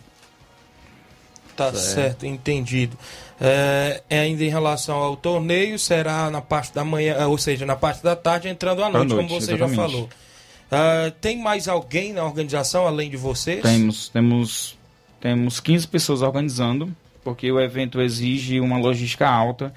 [1.57, 2.97] Tá certo, entendido.
[3.41, 7.75] É, é, ainda em relação ao torneio, será na parte da manhã, ou seja, na
[7.75, 9.77] parte da tarde, entrando à noite, noite como você exatamente.
[9.77, 10.05] já falou.
[10.05, 13.61] Uh, tem mais alguém na organização além de vocês?
[13.61, 14.79] Temos, temos,
[15.21, 19.75] temos 15 pessoas organizando, porque o evento exige uma logística alta.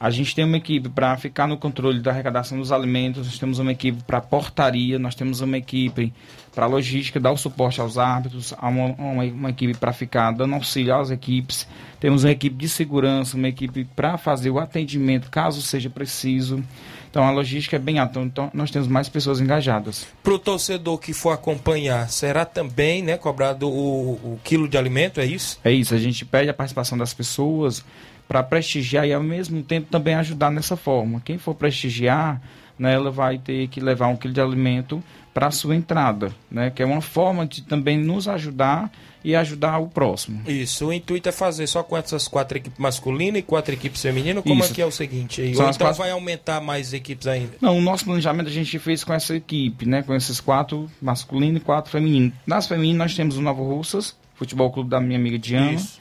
[0.00, 3.58] A gente tem uma equipe para ficar no controle da arrecadação dos alimentos, nós temos
[3.58, 6.12] uma equipe para portaria, nós temos uma equipe
[6.54, 10.94] para logística, dar o suporte aos árbitros, uma, uma, uma equipe para ficar dando auxílio
[10.94, 11.66] às equipes,
[11.98, 16.62] temos uma equipe de segurança, uma equipe para fazer o atendimento caso seja preciso.
[17.10, 20.06] Então a logística é bem alta, então nós temos mais pessoas engajadas.
[20.22, 25.18] Para o torcedor que for acompanhar, será também né, cobrado o, o quilo de alimento,
[25.18, 25.58] é isso?
[25.64, 27.84] É isso, a gente pede a participação das pessoas
[28.28, 31.20] para prestigiar e ao mesmo tempo também ajudar nessa forma.
[31.24, 32.40] Quem for prestigiar,
[32.78, 36.70] né, ela vai ter que levar um quilo de alimento para a sua entrada, né,
[36.70, 38.90] que é uma forma de também nos ajudar
[39.24, 40.42] e ajudar o próximo.
[40.46, 44.42] Isso, o intuito é fazer só com essas quatro equipes masculinas e quatro equipes femininas,
[44.44, 44.72] como Isso.
[44.72, 45.40] é que é o seguinte?
[45.40, 45.48] Aí?
[45.48, 45.94] Ou então quatro...
[45.94, 47.52] vai aumentar mais equipes ainda?
[47.60, 51.60] Não, o nosso planejamento a gente fez com essa equipe, né, com esses quatro masculinos
[51.60, 52.32] e quatro femininos.
[52.46, 55.72] Nas femininas nós temos o Novo Russas, Futebol Clube da minha amiga Diana.
[55.72, 55.97] Isso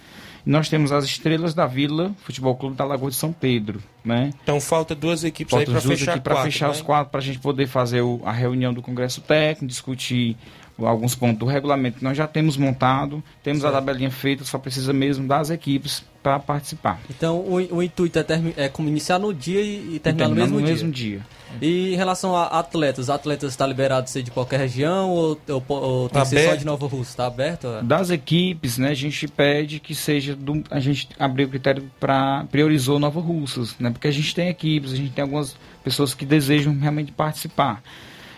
[0.50, 3.82] nós temos as Estrelas da Vila, Futebol Clube da Lagoa de São Pedro.
[4.04, 4.32] né?
[4.42, 6.72] Então falta duas equipes Falta aí para fechar aqui para quatro, fechar né?
[6.72, 10.38] os quatro, para a gente poder fazer o- a reunião do Congresso Técnico, discutir
[10.80, 14.94] alguns pontos do regulamento que nós já temos montado, temos a tabelinha feita, só precisa
[14.94, 17.00] mesmo das equipes para participar.
[17.10, 20.36] Então o, o intuito é, termi- é como iniciar no dia e, e terminar no
[20.36, 20.74] terminar mesmo no dia.
[20.74, 21.22] mesmo dia.
[21.62, 25.64] E em relação a atletas, atletas está liberado de ser de qualquer região ou, ou,
[25.70, 27.12] ou tem que ser só de Nova Rússia?
[27.12, 27.68] Está aberto?
[27.68, 27.82] é?
[27.82, 32.46] Das equipes, né, a gente pede que seja do, a gente abriu o critério para
[32.52, 33.90] priorizou Nova Russas, né?
[33.90, 37.82] Porque a gente tem equipes, a gente tem algumas pessoas que desejam realmente participar.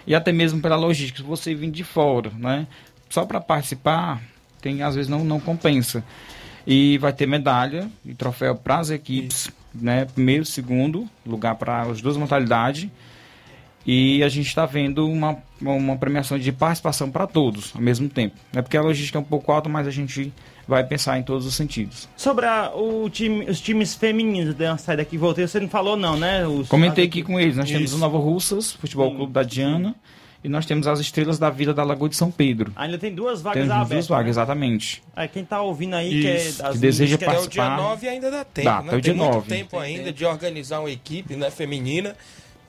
[0.05, 2.67] E até mesmo pela logística, se você vir de fora, né?
[3.09, 4.21] Só para participar,
[4.61, 6.03] tem às vezes não não compensa.
[6.71, 10.05] E vai ter medalha e troféu para as equipes, né?
[10.05, 12.87] Primeiro, segundo lugar para as duas modalidades.
[13.87, 18.35] E a gente está vendo uma, uma premiação de participação para todos ao mesmo tempo.
[18.53, 20.31] É porque a logística é um pouco alta, mas a gente
[20.67, 22.07] vai pensar em todos os sentidos.
[22.15, 25.97] Sobre a- o time, os times femininos, uma saída aqui e voltei, você não falou
[25.97, 26.45] não, né?
[26.45, 27.55] Os- Comentei aqui com eles.
[27.57, 27.95] Nós temos Isso.
[27.95, 29.95] o Nova Russas, Futebol Clube da Diana,
[30.43, 32.71] e nós temos as Estrelas da Vida da Lagoa de São Pedro.
[32.75, 33.89] Ainda tem duas vagas Temos abertas.
[33.89, 34.41] duas vagas, né?
[34.43, 35.03] exatamente.
[35.15, 37.63] Aí quem tá ouvindo aí, que é Isso, das que deseja meninas, Até o dia
[37.63, 37.89] participar.
[37.89, 38.87] 9 ainda dá tempo, Dá, né?
[38.87, 39.47] até o Tem dia muito 9.
[39.49, 42.15] tempo ainda de organizar uma equipe né, feminina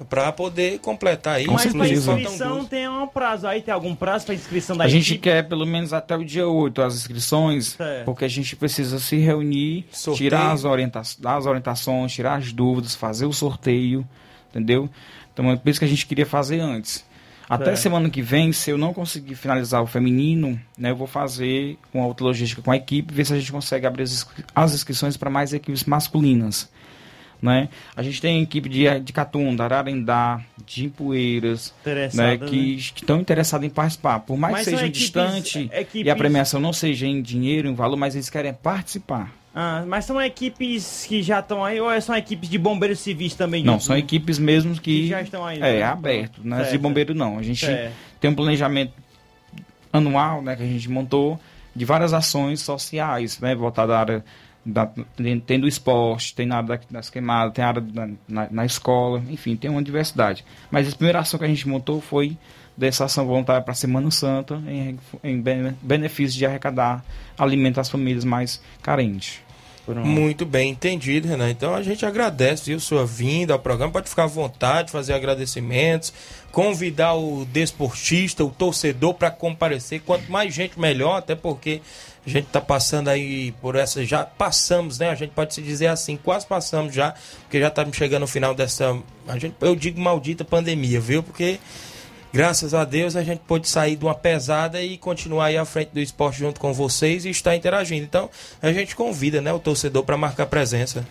[0.08, 1.46] para poder completar aí.
[1.46, 2.12] Mas certeza.
[2.14, 3.46] inscrição tem um prazo.
[3.46, 5.24] Aí tem algum prazo pra inscrição da A gente equipe?
[5.24, 8.04] quer pelo menos até o dia 8 as inscrições, Certo.
[8.06, 10.30] porque a gente precisa se reunir, Sorteio.
[10.30, 14.04] tirar as, orienta dar as orientações, tirar as dúvidas, fazer o sorteio,
[14.48, 14.88] entendeu?
[15.34, 17.04] Então é por isso que a gente queria fazer antes.
[17.50, 17.78] Até Certo.
[17.78, 22.06] semana que vem, se eu não conseguir finalizar o feminino, né, eu vou fazer uma
[22.06, 25.16] outra logística com a equipe, ver se a gente consegue abrir as, inscri- as inscrições
[25.16, 26.70] para mais equipes masculinas.
[27.42, 27.68] Né?
[27.96, 31.72] A gente tem equipe de, de Catunda, Ararendá, de Ipueiras,
[32.14, 34.20] né, que que estão interessados em participar.
[34.20, 37.66] Por mais Mas que seja equipes- distante equipes- e a premiação não seja em dinheiro,
[37.66, 39.32] em valor, mas eles querem participar.
[39.54, 43.64] Ah, mas são equipes que já estão aí ou são equipes de bombeiros civis também?
[43.64, 45.82] Não, são equipes mesmo que, Que já estão aí, é né?
[45.82, 46.58] aberto, né?
[46.58, 46.70] Certo.
[46.72, 47.36] De bombeiro não.
[47.38, 47.92] A gente Certo.
[48.20, 48.92] tem um planejamento
[49.92, 51.38] anual, né, que a gente montou
[51.74, 54.24] de várias ações sociais, né, voltada à área
[54.64, 54.88] da,
[55.46, 59.20] tem, do esporte, tem na área da- das queimadas, tem área da, na, na escola,
[59.30, 60.44] enfim, tem uma diversidade.
[60.70, 62.36] Mas a primeira ação que a gente montou foi
[62.76, 67.04] dessa ação voluntária para a Semana Santa, em, em bene- benefício de arrecadar
[67.36, 69.40] alimentos às famílias mais carentes.
[70.04, 71.50] Muito bem entendido, Renan.
[71.50, 73.92] Então a gente agradece viu, sua vinda ao programa.
[73.92, 76.12] Pode ficar à vontade, fazer agradecimentos,
[76.52, 80.00] convidar o desportista, o torcedor para comparecer.
[80.02, 81.80] Quanto mais gente, melhor, até porque
[82.24, 84.04] a gente está passando aí por essa.
[84.04, 85.10] Já passamos, né?
[85.10, 88.54] A gente pode se dizer assim, quase passamos já, porque já estamos chegando no final
[88.54, 88.96] dessa.
[89.26, 91.22] A gente, eu digo maldita pandemia, viu?
[91.22, 91.58] Porque.
[92.32, 95.90] Graças a Deus a gente pôde sair de uma pesada e continuar aí à frente
[95.92, 98.04] do esporte junto com vocês e estar interagindo.
[98.04, 98.30] Então
[98.62, 101.04] a gente convida né, o torcedor para marcar presença.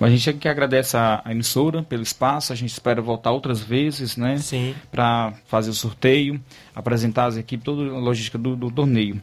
[0.00, 3.60] Mas a gente aqui agradece a, a emissora pelo espaço, a gente espera voltar outras
[3.60, 4.38] vezes, né?
[4.38, 4.74] Sim.
[4.90, 6.40] Para fazer o sorteio,
[6.74, 9.20] apresentar as equipes, toda a logística do, do torneio.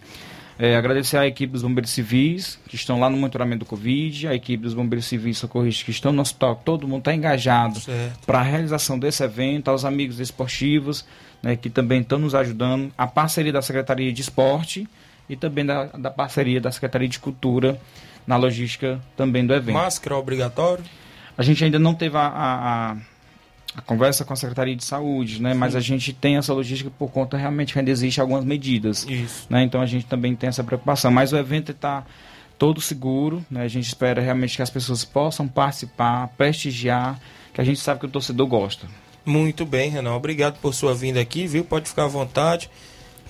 [0.62, 4.36] É, agradecer à equipe dos bombeiros civis, que estão lá no monitoramento do Covid, a
[4.36, 7.80] equipe dos bombeiros civis socorristas que estão no hospital, todo mundo está engajado
[8.26, 11.06] para a realização desse evento, aos amigos esportivos,
[11.42, 14.88] né, que também estão nos ajudando, a parceria da Secretaria de Esporte
[15.30, 17.80] e também da, da parceria da Secretaria de Cultura
[18.28, 19.74] na logística também do evento.
[19.76, 20.84] Máscara obrigatório.
[21.38, 25.54] A gente ainda não teve a, a, a- conversa com a Secretaria de Saúde, né?
[25.54, 29.06] Mas a gente tem essa logística por conta realmente que ainda existe algumas medidas.
[29.08, 29.48] Isso.
[29.50, 29.64] Né?
[29.64, 31.10] Então a gente também tem essa preocupação.
[31.12, 32.04] Mas o evento está
[32.58, 33.62] todo seguro, né?
[33.64, 37.18] A gente espera realmente que as pessoas possam participar, prestigiar,
[37.54, 38.86] que a gente sabe que o torcedor gosta.
[39.26, 40.16] Muito bem, Renan.
[40.16, 41.64] Obrigado por sua vinda aqui, viu?
[41.64, 42.70] Pode ficar à vontade.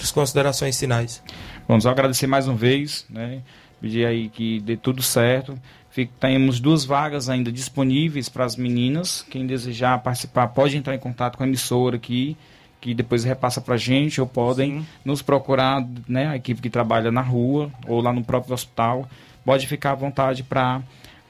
[0.01, 1.21] As considerações finais.
[1.67, 3.41] Vamos agradecer mais uma vez, né?
[3.81, 5.59] Pedir aí que dê tudo certo.
[5.89, 9.25] Fique, temos duas vagas ainda disponíveis para as meninas.
[9.29, 12.37] Quem desejar participar pode entrar em contato com a emissora aqui,
[12.79, 16.27] que depois repassa para a gente, ou podem nos procurar, né?
[16.27, 19.09] A equipe que trabalha na rua ou lá no próprio hospital.
[19.43, 20.81] Pode ficar à vontade para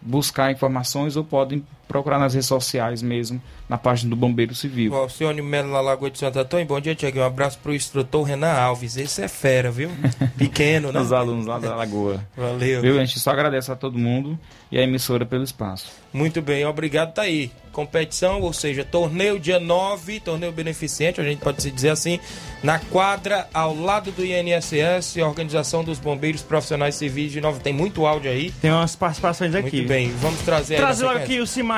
[0.01, 4.93] buscar informações ou podem procurar nas redes sociais mesmo, na página do Bombeiro Civil.
[4.93, 6.67] O Alcione Melo na Lagoa de Santo Antônio.
[6.67, 7.23] Bom dia, Tiaguinho.
[7.23, 8.95] Um abraço pro instrutor Renan Alves.
[8.95, 9.89] Esse é fera, viu?
[10.37, 11.01] Pequeno, né?
[11.01, 12.23] Os alunos lá da Lagoa.
[12.37, 12.81] Valeu.
[12.81, 12.97] Viu?
[12.97, 14.39] A gente só agradece a todo mundo
[14.71, 15.91] e a emissora pelo espaço.
[16.13, 17.51] Muito bem, obrigado, tá aí.
[17.71, 22.19] Competição, ou seja, torneio dia 9, torneio beneficente, a gente pode se dizer assim,
[22.63, 27.59] na quadra ao lado do INSS, Organização dos Bombeiros Profissionais Civis de Nova.
[27.59, 28.51] Tem muito áudio aí.
[28.59, 29.77] Tem umas participações aqui.
[29.77, 31.19] Muito bem, vamos trazer aí na Trazer logo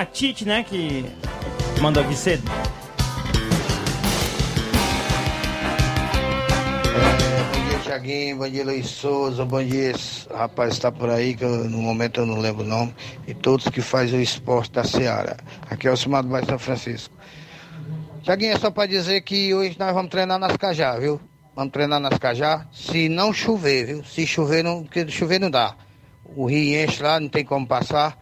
[0.02, 0.64] aqui o Simatite, né?
[0.64, 1.06] Que
[1.80, 2.44] manda vir cedo.
[7.54, 9.94] Bom dia, Tiaguinho, bom dia Luiz Souza, bom dia
[10.34, 12.94] rapaz está por aí, que eu, no momento eu não lembro o nome,
[13.28, 15.38] e todos que fazem o esporte da Seara.
[15.70, 17.14] Aqui é o Simado Bairro São Francisco.
[18.24, 21.20] Tiaguinho, é só para dizer que hoje nós vamos treinar nas Cajá, viu?
[21.56, 24.04] Vamos treinar nas Cajá, se não chover, viu?
[24.04, 25.76] Se chover, não, porque chover não dá.
[26.36, 28.18] O rio enche lá, não tem como passar,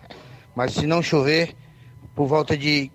[0.56, 1.56] mas se não chover,
[2.20, 2.92] por volta de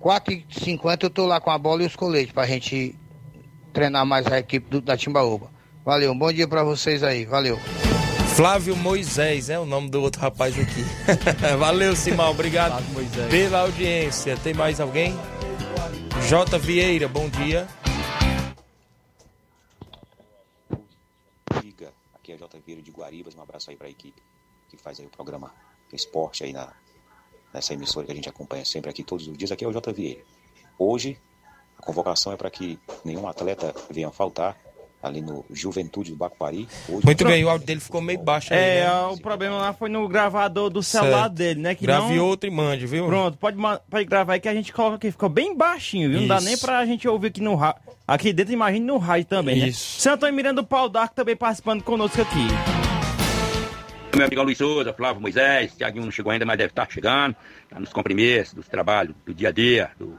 [0.00, 2.96] 4h50 eu tô lá com a bola e os coletes pra gente
[3.72, 5.50] treinar mais a equipe do, da Timbaúba.
[5.84, 7.58] Valeu, um bom dia para vocês aí, valeu.
[8.36, 10.84] Flávio Moisés é o nome do outro rapaz aqui.
[11.58, 12.80] Valeu, Simão, obrigado
[13.28, 14.36] pela audiência.
[14.36, 15.16] Tem mais alguém?
[16.28, 16.56] J.
[16.56, 17.66] Vieira, bom dia.
[21.60, 22.60] Diga, aqui é J.
[22.64, 24.22] Vieira de Guaribas, um abraço aí para a equipe
[24.68, 25.52] que faz aí o programa
[25.92, 26.72] Esporte aí na,
[27.54, 29.52] nessa emissora que a gente acompanha sempre aqui todos os dias.
[29.52, 29.92] Aqui é o J.
[29.92, 30.20] Vieira.
[30.76, 31.16] Hoje,
[31.78, 34.56] a convocação é para que nenhum atleta venha faltar
[35.00, 36.66] ali no Juventude do Bacuari.
[36.88, 39.06] Hoje, Muito bem, o áudio dele ficou meio baixo aí, É, né?
[39.12, 41.34] o problema lá foi no gravador do celular Certo.
[41.34, 41.74] dele, né?
[41.74, 42.24] Que Grave não...
[42.26, 43.06] outro e mande, viu?
[43.06, 43.58] Pronto, pode,
[43.90, 45.10] pode gravar aí que a gente coloca aqui.
[45.10, 46.20] Ficou bem baixinho, viu?
[46.22, 46.46] Não dá Isso.
[46.46, 47.82] nem pra gente ouvir aqui no rádio.
[48.08, 49.68] Aqui dentro, imagine no rádio também, né?
[49.68, 50.00] Isso.
[50.00, 52.83] Santo Antônio Miranda do Pau d'Arco também participando conosco aqui.
[54.16, 57.34] Meu amigo Luiz Souza, Flávio Moisés, Tiaguinho não chegou ainda, mas deve estar chegando.
[57.68, 60.16] Tá nos compromissos, dos trabalhos, do dia a dia, do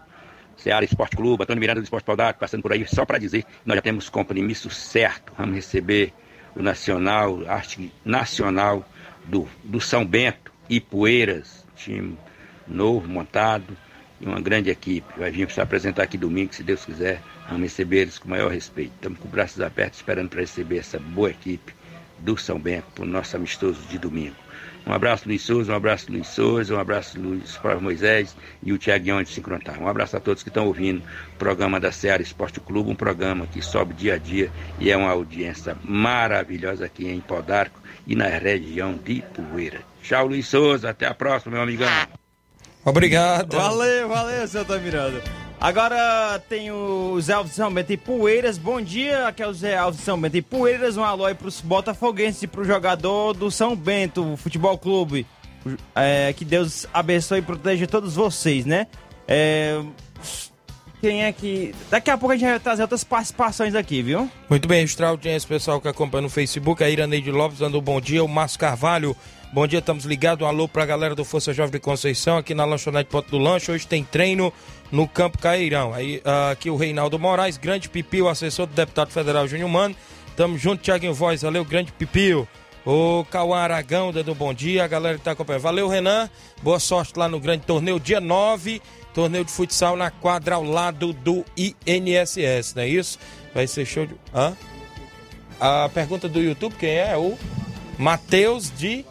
[0.57, 3.49] Ceará Esporte Clube, Antônio Miranda do Esporte Paudado, passando por aí, só para dizer que
[3.65, 5.31] nós já temos compromisso certo.
[5.37, 6.11] Vamos receber
[6.57, 8.85] o Nacional, Arte Nacional
[9.23, 12.17] do, do São Bento e Poeiras, time
[12.67, 13.77] novo, montado,
[14.19, 15.07] e uma grande equipe.
[15.17, 17.21] Vai vir se apresentar aqui domingo, se Deus quiser.
[17.47, 18.91] Vamos receber eles com o maior respeito.
[18.95, 21.73] Estamos com braços abertos esperando para receber essa boa equipe
[22.19, 24.35] do São Bento para o nosso amistoso de domingo.
[24.85, 28.77] Um abraço, Luiz Souza, um abraço, Luiz Souza, um abraço, Luiz Flávio Moisés e o
[28.77, 29.81] Tiaguinho de Sincrontar.
[29.81, 33.47] Um abraço a todos que estão ouvindo o programa da Seara Esporte Clube, um programa
[33.47, 38.27] que sobe dia a dia e é uma audiência maravilhosa aqui em Podarco e na
[38.27, 39.81] região de Poeira.
[40.03, 41.89] Tchau, Luiz Souza, até a próxima, meu amigão.
[42.83, 43.55] Obrigado.
[43.55, 45.44] Valeu, valeu, Antônio Miranda.
[45.65, 48.55] Agora tem o Zé Alves de São Bento e Poeiras.
[48.55, 50.95] Bom dia, aqui é o Zé Alves de São Bento e Poeiras.
[50.95, 55.25] Um alô aí pros botafoguenses e pro jogador do São Bento Futebol Clube.
[55.95, 58.85] É, que Deus abençoe e proteja todos vocês, né?
[59.27, 59.81] É,
[61.01, 61.73] quem é que...
[61.89, 64.29] Daqui a pouco a gente vai trazer outras participações aqui, viu?
[64.47, 66.83] Muito bem, registrar audiência, pessoal que acompanha no Facebook.
[66.83, 68.23] A Iraneide Lopes dando um bom dia.
[68.23, 69.17] O Márcio Carvalho,
[69.55, 70.45] bom dia, estamos ligados.
[70.45, 73.71] Um alô pra galera do Força Jovem de Conceição, aqui na lanchonete Ponto do Lanche.
[73.71, 74.51] Hoje tem treino
[74.91, 75.93] no Campo Cairão.
[75.93, 79.95] Aí, ah, aqui o Reinaldo Moraes, grande Pipio, assessor do deputado federal Júnior Mano.
[80.35, 82.45] Tamo junto, Tiaguinho Voz, valeu, grande Pipio.
[82.85, 85.61] O Cauã Aragão dando bom dia, a galera que tá acompanhando.
[85.61, 86.29] Valeu, Renan.
[86.61, 88.81] Boa sorte lá no grande torneio, dia 9,
[89.13, 93.17] torneio de futsal na quadra ao lado do INSS, não é isso?
[93.53, 94.15] Vai ser show de.
[94.33, 94.53] Hã?
[95.61, 97.15] A pergunta do YouTube, quem é?
[97.15, 97.37] O
[97.97, 99.05] Matheus de.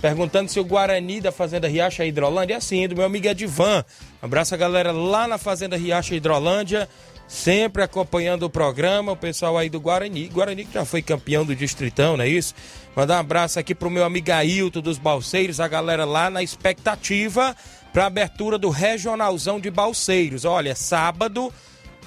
[0.00, 3.84] Perguntando se o Guarani da Fazenda Riacha Hidrolândia é assim, do meu amigo Edivan.
[4.22, 6.88] Abraço a galera lá na Fazenda Riacha Hidrolândia,
[7.28, 10.28] sempre acompanhando o programa, o pessoal aí do Guarani.
[10.28, 12.54] Guarani que já foi campeão do Distritão, não é isso?
[12.96, 17.54] Mandar um abraço aqui pro meu amigo Ailton dos Balseiros, a galera lá na expectativa
[17.92, 20.46] para abertura do Regionalzão de Balseiros.
[20.46, 21.52] Olha, sábado,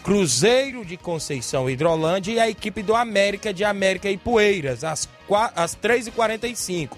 [0.03, 5.07] Cruzeiro de Conceição Hidrolândia e a equipe do América de América e Poeiras, às,
[5.55, 6.89] às 3h45.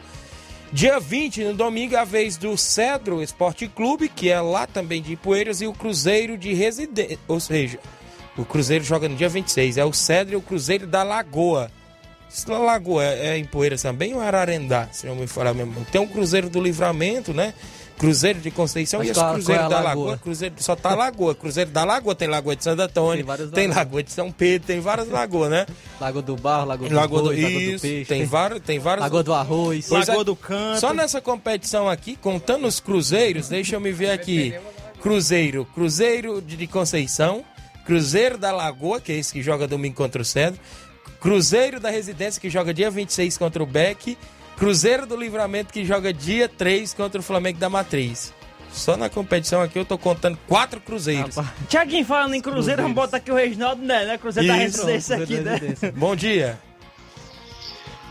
[0.76, 5.02] Dia 20, no domingo, é a vez do Cedro Esporte Clube, que é lá também
[5.02, 7.18] de Ipueiras, e o Cruzeiro de Residência.
[7.30, 7.80] Ou seja,
[8.38, 9.78] o Cruzeiro joga no dia 26.
[9.78, 11.72] É o Cedro e o Cruzeiro da Lagoa.
[12.30, 14.90] Isso na Lagoa é, é em Poeiras também ou é Ararendá?
[14.92, 15.74] Se não me falar mesmo.
[15.90, 17.54] Tem o Cruzeiro do Livramento, né?
[17.98, 19.84] Cruzeiro de Conceição Mas e esse qual- Cruzeiro é da Lagoa?
[20.06, 20.18] Lagoa.
[20.18, 21.34] Cruzeiro só tá Lagoa.
[21.34, 23.68] Cruzeiro da Lagoa, tem Lagoa de Santo Antônio, Tem várias tem.
[23.68, 25.66] Lagoa de São Pedro, tem várias lagoas, né?
[26.00, 28.06] Lagoa do Barro, Lagoa do Lagoa do, Boi, Lagoa do Peixe.
[28.06, 29.04] tem vários, tem vários.
[29.04, 29.86] Lagoa do Arroz.
[29.88, 30.80] Pois é, Lagoa do Canto.
[30.82, 34.54] Só nessa competição aqui, contando os cruzeiros, deixa eu me ver aqui.
[35.02, 37.44] Cruzeiro, Cruzeiro de de Conceição,
[37.86, 40.60] Cruzeiro da Lagoa, que é esse que joga domingo contra o Cedro,
[41.22, 44.18] Cruzeiro da Residência, que joga dia 26 contra o Beck,
[44.58, 48.34] Cruzeiro do Livramento, que joga dia 3 contra o Flamengo da Matriz.
[48.72, 51.36] Só na competição aqui eu tô contando quatro cruzeiros.
[51.70, 54.06] Tiaguinho, falando em Cruzeiro, vamos botar aqui o Reginaldo, né?
[54.06, 54.18] né?
[54.18, 55.92] Cruzeiro da Isso, Residência aqui, né?
[55.96, 56.60] Bom dia.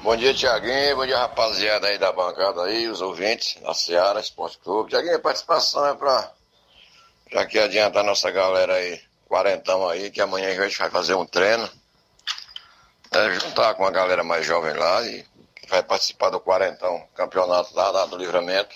[0.03, 0.97] Bom dia, Tiaguinho.
[0.97, 4.91] Bom dia, rapaziada aí da bancada aí, os ouvintes da Seara Esporte Clube.
[4.91, 6.31] Tiaguinho, a participação é pra.
[7.33, 11.27] Já que adiantar nossa galera aí, quarentão aí, que amanhã a gente vai fazer um
[11.27, 11.69] treino.
[13.13, 15.25] É, juntar com a galera mais jovem lá e
[15.75, 18.75] vai participar do quarentão, campeonato lá, lá do livramento.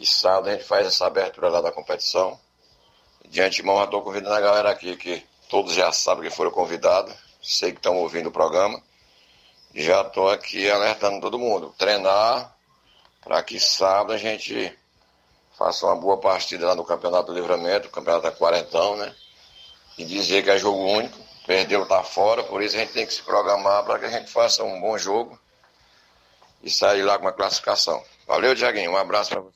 [0.00, 2.40] E sábado a gente faz essa abertura lá da competição.
[3.26, 7.14] De antemão, já estou convidando a galera aqui, que todos já sabem que foram convidados,
[7.42, 8.82] sei que estão ouvindo o programa.
[9.74, 11.74] Já estou aqui alertando todo mundo.
[11.76, 12.54] Treinar
[13.20, 14.76] para que sábado a gente
[15.58, 19.14] faça uma boa partida lá no Campeonato do Livramento, o Campeonato da Quarentão, né?
[19.98, 23.12] E dizer que é jogo único, perdeu, tá fora, por isso a gente tem que
[23.12, 25.38] se programar para que a gente faça um bom jogo
[26.64, 28.02] e sair lá com uma classificação.
[28.26, 29.52] Valeu, Tiaguinho, um abraço para você.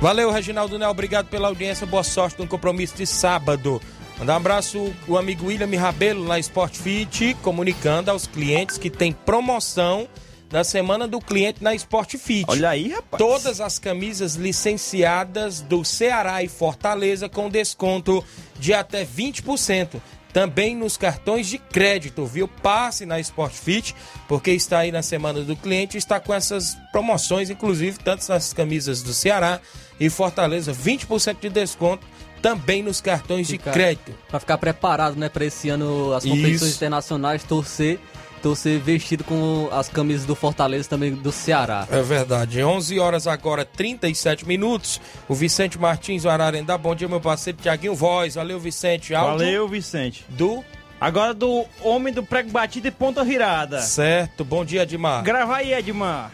[0.00, 3.80] Valeu, Reginaldo Né, obrigado pela audiência, boa sorte no compromisso de sábado.
[4.18, 9.12] Mandar um abraço o amigo William Rabelo na Sport Fit, comunicando aos clientes que tem
[9.12, 10.08] promoção
[10.48, 12.44] da semana do cliente na Sport Fit.
[12.46, 13.18] Olha aí, rapaz.
[13.18, 18.24] Todas as camisas licenciadas do Ceará e Fortaleza com desconto
[18.58, 20.00] de até 20%.
[20.32, 22.48] Também nos cartões de crédito, viu?
[22.48, 23.94] Passe na Sport Fit,
[24.26, 29.02] porque está aí na semana do cliente, está com essas promoções, inclusive tanto nas camisas
[29.02, 29.60] do Ceará
[30.00, 32.06] e Fortaleza, 20% de desconto
[32.40, 34.14] também nos cartões Ficar- de crédito.
[34.28, 36.76] Pra ficar preparado, né, pra esse ano as competições Isso.
[36.76, 38.00] internacionais, torcer,
[38.42, 41.86] torcer vestido com as camisas do Fortaleza também do Ceará.
[41.90, 42.62] É verdade.
[42.62, 45.00] 11 horas agora, 37 minutos.
[45.28, 46.76] O Vicente Martins, o Ararendá.
[46.76, 48.34] Bom dia, meu parceiro Tiaguinho Voz.
[48.34, 49.14] Valeu, Vicente.
[49.14, 50.24] Áudio Valeu, Vicente.
[50.28, 50.64] Do?
[51.00, 53.80] Agora do homem do prego batido e ponta virada.
[53.80, 54.44] Certo.
[54.44, 55.22] Bom dia, Edmar.
[55.22, 56.32] Grava aí, Edmar.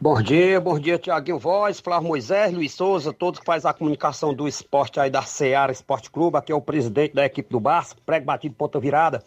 [0.00, 4.32] Bom dia, bom dia, Tiaguinho Voz, Flávio Moisés, Luiz Souza, todos que fazem a comunicação
[4.32, 7.96] do esporte aí da Seara Esporte Clube, aqui é o presidente da equipe do Barça,
[8.06, 9.24] prego batido, ponta virada.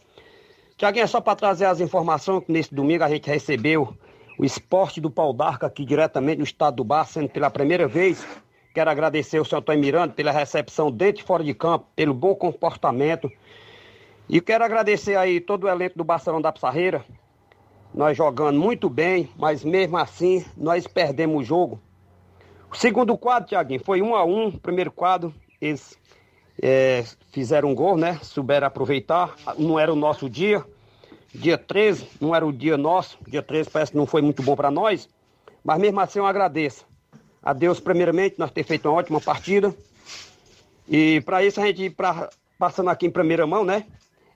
[0.81, 3.95] Tiaguinho, é só para trazer as informações que nesse domingo a gente recebeu
[4.35, 8.25] o esporte do Pau d'Arco aqui diretamente no estado do Barça, sendo pela primeira vez.
[8.73, 12.33] Quero agradecer ao senhor Antônio Miranda pela recepção dentro e fora de campo, pelo bom
[12.33, 13.31] comportamento.
[14.27, 17.05] E quero agradecer aí todo o elenco do Barcelona da Pissarreira,
[17.93, 21.79] nós jogando muito bem, mas mesmo assim nós perdemos o jogo.
[22.71, 24.49] O segundo quadro, Tiaguinho, foi um a um.
[24.49, 25.95] Primeiro quadro, eles
[26.61, 28.19] é, fizeram um gol, né?
[28.21, 29.35] Souberam aproveitar.
[29.57, 30.63] Não era o nosso dia.
[31.33, 33.17] Dia 13, não era o dia nosso.
[33.27, 35.09] Dia 13 parece que não foi muito bom para nós.
[35.63, 36.85] Mas mesmo assim eu agradeço.
[37.41, 39.75] A Deus, primeiramente, nós ter feito uma ótima partida.
[40.87, 43.85] E para isso a gente, pra, passando aqui em primeira mão, né?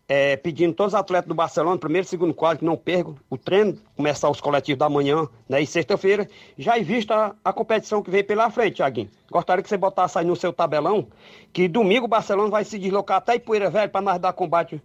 [0.08, 3.38] É, pedindo todos os atletas do Barcelona, primeiro e segundo quadro, que não percam o
[3.40, 5.62] treino, começar os coletivos da manhã, né?
[5.62, 9.10] E sexta-feira, já em vista a, a competição que veio pela frente, Tiaguinho.
[9.32, 11.08] Gostaria que você botasse aí no seu tabelão,
[11.52, 14.80] que domingo o Barcelona vai se deslocar até Ipoeira Velha para nós dar combate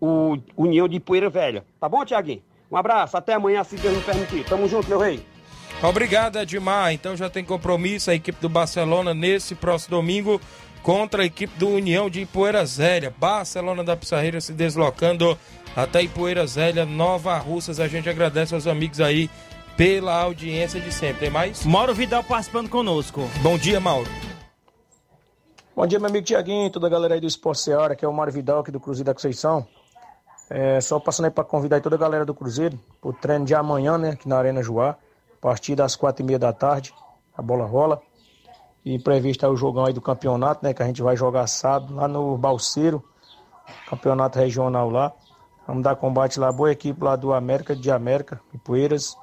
[0.00, 1.64] o União de Ipoeira Velha.
[1.78, 2.42] Tá bom, Tiaguinho?
[2.70, 4.44] Um abraço, até amanhã, se Deus nos permitir.
[4.46, 5.24] Tamo junto, meu rei.
[5.82, 6.92] Obrigado, Edmar.
[6.92, 10.40] Então já tem compromisso a equipe do Barcelona nesse próximo domingo
[10.84, 13.12] contra a equipe do União de Ipoeira Zélia.
[13.18, 15.36] Barcelona da Pissarreira se deslocando
[15.74, 17.80] até Ipoeira Zélia, Nova Russas.
[17.80, 19.30] A gente agradece aos amigos aí
[19.78, 21.20] pela audiência de sempre.
[21.20, 21.64] Tem mais?
[21.64, 23.22] Mauro Vidal participando conosco.
[23.42, 24.08] Bom dia, Mauro.
[25.74, 28.12] Bom dia, meu amigo Tiaguinho, toda a galera aí do Esporte Seara, que é o
[28.12, 29.66] Mário Vidal aqui do Cruzeiro da Conceição.
[30.50, 33.54] É, só passando aí para convidar aí toda a galera do Cruzeiro pro treino de
[33.54, 34.96] amanhã, né, aqui na Arena Joá, a
[35.40, 36.94] partir das quatro e meia da tarde,
[37.36, 38.00] a bola rola.
[38.84, 41.94] E previsto aí o jogão aí do campeonato, né, que a gente vai jogar sábado
[41.94, 43.02] lá no Balseiro,
[43.88, 45.12] campeonato regional lá.
[45.66, 49.16] Vamos dar combate lá, boa equipe lá do América, de América, Ipueiras.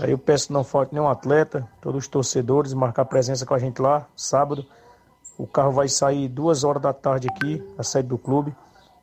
[0.00, 3.58] Aí eu peço que não falte nenhum atleta, todos os torcedores, marcar presença com a
[3.58, 4.64] gente lá, sábado.
[5.36, 8.54] O carro vai sair duas horas da tarde aqui, a sede do clube,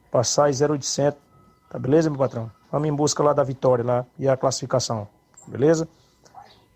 [0.09, 1.19] passar 0800.
[1.69, 2.49] Tá beleza, meu patrão?
[2.71, 5.07] Vamos em busca lá da vitória lá e a classificação.
[5.47, 5.88] Beleza?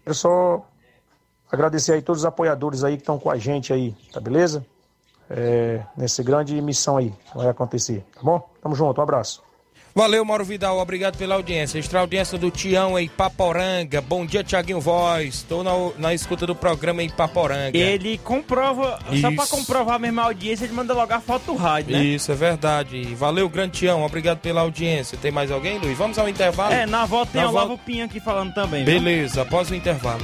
[0.06, 0.66] Eu só
[1.52, 4.66] agradecer aí todos os apoiadores aí que estão com a gente aí, tá beleza?
[5.30, 8.48] É, nessa grande missão aí que vai acontecer, tá bom?
[8.64, 9.44] Tamo junto, um abraço.
[9.94, 10.78] Valeu, Mauro Vidal.
[10.78, 11.78] Obrigado pela audiência.
[11.80, 14.00] Extra audiência do Tião em Paporanga.
[14.00, 15.26] Bom dia, Tiaguinho Voz.
[15.36, 17.76] Estou na, na escuta do programa em Paporanga.
[17.78, 19.50] Ele comprova, só pra Isso.
[19.58, 22.04] comprovar a mesma audiência, ele manda logo a foto do rádio, né?
[22.04, 23.02] Isso, é verdade.
[23.16, 24.04] Valeu, grande Tião.
[24.06, 25.18] Obrigado pela audiência.
[25.18, 25.98] Tem mais alguém, Luiz?
[25.98, 26.72] Vamos ao intervalo?
[26.72, 28.86] É, na volta tem Na o volta- Lavo Pinha aqui falando também.
[28.86, 28.94] viu?
[28.94, 30.24] Beleza, após o intervalo.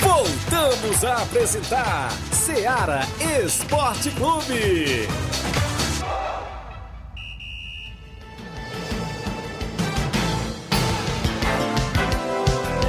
[0.00, 3.00] Voltamos a apresentar Seara
[3.44, 5.08] Esporte Clube.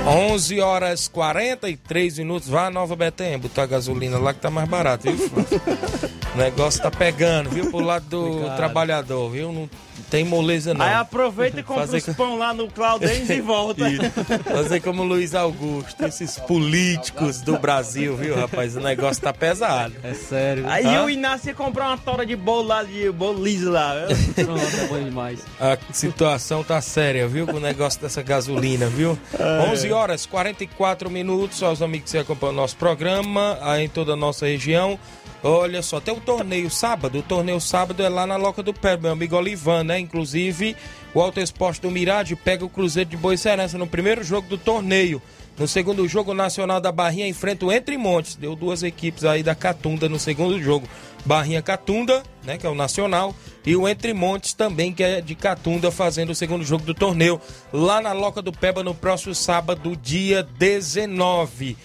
[0.08, 2.48] 11 horas 43 minutos.
[2.48, 5.18] Vá a Nova Betânia botar gasolina lá que tá mais barato, viu?
[6.36, 7.72] o negócio tá pegando, viu?
[7.72, 8.56] Pro lado do Obrigado.
[8.56, 9.52] trabalhador, viu?
[9.52, 9.70] Não
[10.10, 10.86] tem moleza não.
[10.86, 11.98] Aí aproveita e compra Fazer...
[11.98, 13.86] os pão lá no Claudens e volta.
[14.46, 18.76] Fazer como Luiz Augusto, esses políticos do Brasil, viu, rapaz?
[18.76, 19.96] O negócio tá pesado.
[20.04, 20.66] É sério.
[20.68, 21.04] Aí Hã?
[21.04, 23.94] o Inácio ia comprar uma tora de bolo lá, de bolo liso lá.
[24.36, 25.40] Pronto, é bom demais.
[25.60, 27.46] A situação tá séria, viu?
[27.48, 29.18] Com o negócio dessa gasolina, viu?
[29.38, 29.72] É.
[29.72, 34.16] 11 horas 44 minutos, aos amigos que acompanham o nosso programa, aí em toda a
[34.16, 35.00] nossa região.
[35.48, 37.20] Olha só, tem o torneio sábado.
[37.20, 40.00] O torneio sábado é lá na Loca do Pé, meu amigo Olivan, né?
[40.00, 40.76] Inclusive,
[41.14, 44.58] o Alto Esporte do Mirade pega o Cruzeiro de Boa Serança no primeiro jogo do
[44.58, 45.22] torneio.
[45.56, 48.36] No segundo jogo, o Nacional da Barrinha enfrenta o Entre Montes.
[48.36, 50.88] Deu duas equipes aí da Catunda no segundo jogo.
[51.24, 55.36] Barrinha Catunda, né, que é o Nacional, e o Entre Montes também, que é de
[55.36, 57.40] Catunda, fazendo o segundo jogo do torneio
[57.72, 61.78] lá na Loca do Peba no próximo sábado, dia 19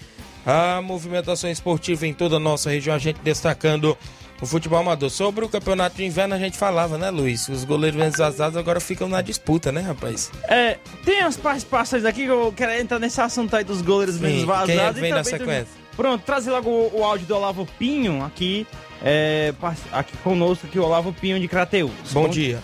[0.47, 3.97] a movimentação esportiva em toda a nossa região, a gente destacando
[4.41, 5.11] o futebol amador.
[5.11, 7.49] Sobre o campeonato de inverno a gente falava, né, Luiz?
[7.49, 10.31] Os goleiros menos azados agora ficam na disputa, né, rapaz?
[10.45, 14.23] É, tem as participações aqui que eu quero entrar nesse assunto aí dos goleiros Sim,
[14.23, 14.93] menos vazados.
[14.95, 15.65] Quem vem na sequência?
[15.65, 15.97] Do...
[15.97, 18.67] Pronto, trazer logo o, o, áudio do Olavo Pinho aqui,
[19.03, 19.53] é,
[19.93, 21.91] aqui conosco, aqui o Olavo Pinho de Crateus.
[22.13, 22.63] Bom, Bom dia.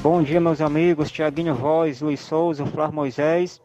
[0.00, 1.10] Bom dia, meus amigos.
[1.10, 3.60] Tiaguinho Voz, Luiz Souza, Flávio Moisés.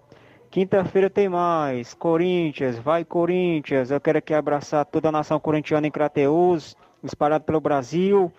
[0.52, 1.94] Quinta-feira tem mais.
[1.94, 3.92] Corinthians, vai Corinthians.
[3.92, 8.34] Eu quero aqui abraçar toda a nação corintiana em Crateus, espalhado pelo Brasil.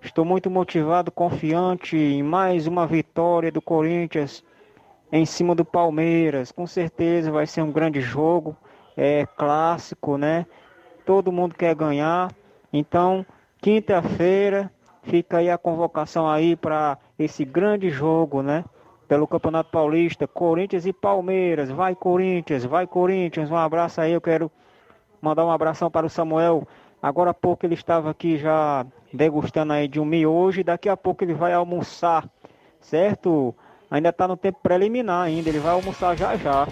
[0.00, 4.44] Estou muito motivado, confiante em mais uma vitória do Corinthians
[5.10, 6.52] em cima do Palmeiras.
[6.52, 8.56] Com certeza vai ser um grande jogo.
[8.96, 10.46] É clássico, né?
[11.04, 12.30] Todo mundo quer ganhar.
[12.72, 13.26] Então,
[13.60, 14.70] quinta-feira
[15.02, 18.64] fica aí a convocação aí para esse grande jogo, né?
[19.08, 21.70] Pelo Campeonato Paulista, Corinthians e Palmeiras.
[21.70, 23.50] Vai Corinthians, vai Corinthians.
[23.50, 24.52] Um abraço aí, eu quero
[25.20, 26.68] mandar um abração para o Samuel.
[27.02, 30.96] Agora há pouco ele estava aqui já degustando aí de um miojo e daqui a
[30.96, 32.28] pouco ele vai almoçar,
[32.80, 33.54] certo?
[33.90, 36.66] Ainda está no tempo preliminar ainda, ele vai almoçar já já.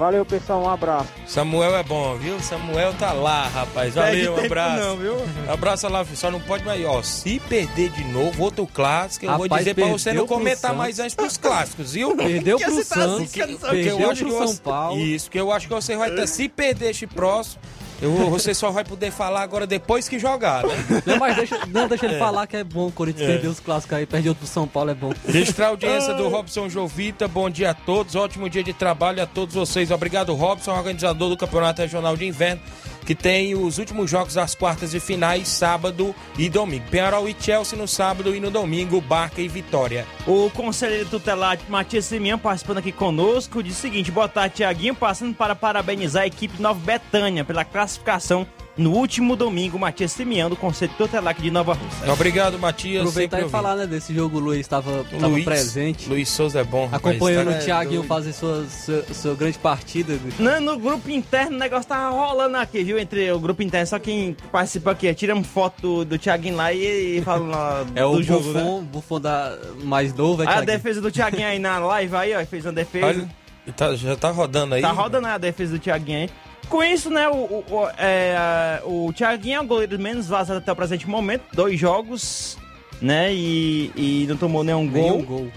[0.00, 1.10] Valeu, pessoal, um abraço.
[1.26, 2.40] Samuel é bom, viu?
[2.40, 3.94] Samuel tá lá, rapaz.
[3.94, 4.82] Valeu, um abraço.
[4.82, 5.14] Não, viu?
[5.46, 6.82] Abraço lá, só não pode mais.
[6.86, 10.74] Ó, se perder de novo, outro clássico, eu rapaz, vou dizer pra você não comentar
[10.74, 12.16] mais antes pros clássicos, viu?
[12.16, 14.98] Perdeu pro Santos, porque, porque eu acho pro São Paulo.
[14.98, 16.26] Isso, que eu acho que você vai ter.
[16.26, 17.60] Se perder este próximo,
[18.02, 21.02] Eu, você só vai poder falar agora depois que jogar, né?
[21.04, 22.18] Não, mas deixa, não, deixa ele É.
[22.18, 22.86] falar que é bom.
[22.88, 23.32] O Corinthians É.
[23.32, 25.12] perdeu os clássicos aí, perdeu pro São Paulo, é bom.
[25.26, 27.28] Registrar a audiência do Robson Jovita.
[27.28, 28.14] Bom dia a todos.
[28.14, 29.90] Ótimo dia de trabalho a todos vocês.
[29.90, 32.60] Obrigado, Robson, organizador do Campeonato Regional de Inverno,
[33.04, 36.84] que tem os últimos jogos das quartas e finais, sábado e domingo.
[36.90, 40.06] Penharol e Chelsea no sábado e no domingo, Barca e Vitória.
[40.26, 43.62] O conselheiro tutelar Matias Simeão participando aqui conosco.
[43.62, 44.94] Diz o seguinte: boa tarde, Tiaguinho.
[44.94, 48.46] Passando para parabenizar a equipe de Nova Betânia pela classificação
[48.80, 49.78] no último domingo.
[49.78, 52.12] Matias Simeão, do Conselho Tutelar aqui de Nova Rússia.
[52.12, 53.02] Obrigado, Matias.
[53.02, 55.04] Aproveitar e falar, né, desse jogo, o Luiz estava
[55.44, 56.08] presente.
[56.08, 56.88] Luiz Souza é bom.
[56.90, 60.18] Acompanhando tá- o Thiaguinho fazer sua, sua, sua grande partida.
[60.38, 62.98] No, no grupo interno o negócio tava rolando aqui, viu?
[62.98, 67.22] Entre o grupo interno, só quem participa aqui, tiramos foto do, Thiaguinho lá e, e
[67.22, 68.60] falando lá É o do jogo, né?
[68.60, 72.44] Buffon, Buffon da mais novo, é a defesa do Thiaguinho aí na live aí, ó,
[72.46, 73.06] fez uma defesa.
[73.06, 73.28] Olha,
[73.72, 74.82] tá- já tá rodando aí?
[74.82, 76.30] Tá rodando a defesa do Thiaguinho aí.
[76.68, 80.70] Com isso, né, o, o, o, é, o Thiaguinho é o goleiro menos vazado até
[80.70, 81.42] o presente momento.
[81.52, 82.56] Dois jogos,
[83.00, 85.02] né, e, e não tomou nenhum gol.
[85.02, 85.48] Nenhum gol.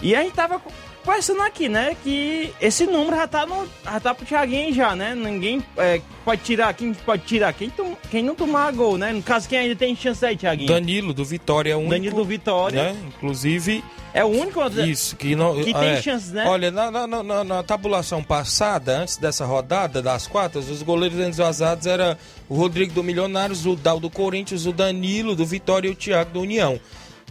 [0.00, 0.60] E a gente tava
[1.04, 5.14] conversando aqui, né, que esse número já tá, no, já tá pro Thiaguinho já, né?
[5.14, 7.52] Ninguém é, pode tirar, quem pode tirar?
[7.52, 9.12] Quem, tom, quem não tomar gol, né?
[9.12, 10.68] No caso, quem ainda tem chance aí, Thiaguinho?
[10.68, 11.90] Danilo do Vitória é o único.
[11.90, 12.92] Danilo do Vitória.
[12.92, 12.96] Né?
[13.08, 13.84] Inclusive.
[14.14, 15.54] É o único Isso, que não.
[15.54, 16.02] que tem é.
[16.02, 16.44] chances, né?
[16.46, 21.86] Olha, na, na, na, na tabulação passada, antes dessa rodada das quartas, os goleiros desvazados
[21.86, 22.14] eram
[22.46, 26.30] o Rodrigo do Milionários, o Dal do Corinthians, o Danilo do Vitória e o Thiago
[26.30, 26.78] do União.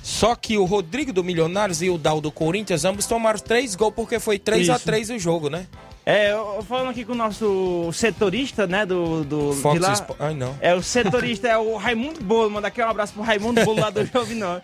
[0.04, 3.94] Só que o Rodrigo do Milionários e o Dal do Corinthians, ambos tomaram três gols
[3.96, 4.86] porque foi 3 a Isso.
[4.86, 5.68] 3 o jogo, né?
[6.04, 6.34] É,
[6.68, 9.24] falando aqui com o nosso setorista, né, do...
[9.24, 10.56] do Fox de lá, Spo- Ai, não.
[10.60, 13.92] É, o setorista é o Raimundo Bolo, manda aqui um abraço pro Raimundo Bolo lá
[13.92, 14.60] do Jovinó.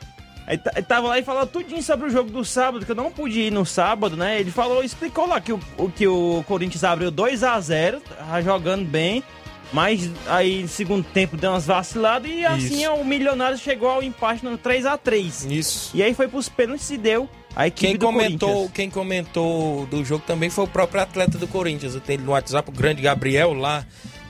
[0.47, 2.95] Aí tá- ele tava lá e falou tudinho sobre o jogo do sábado, que eu
[2.95, 4.39] não pude ir no sábado, né?
[4.39, 5.59] Ele falou, explicou lá que o,
[5.95, 9.21] que o Corinthians abriu 2 a 0 tava jogando bem,
[9.71, 12.93] mas aí no segundo tempo deu umas vaciladas e assim Isso.
[12.93, 15.91] o Milionário chegou ao empate no 3 a 3 Isso.
[15.93, 20.49] E aí foi pros pênaltis e deu a Quem comentou, quem comentou do jogo também
[20.49, 21.95] foi o próprio atleta do Corinthians.
[21.95, 23.85] Eu tenho ele no WhatsApp, o grande Gabriel, lá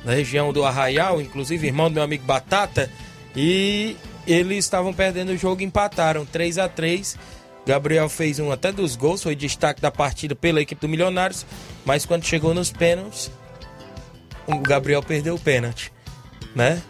[0.05, 2.89] na região do Arraial, inclusive irmão do meu amigo Batata.
[3.35, 7.17] E eles estavam perdendo o jogo e empataram 3 a 3
[7.67, 11.45] Gabriel fez um até dos gols, foi destaque da partida pela equipe do Milionários.
[11.85, 13.29] Mas quando chegou nos pênaltis,
[14.47, 15.91] o Gabriel perdeu o pênalti,
[16.55, 16.81] né?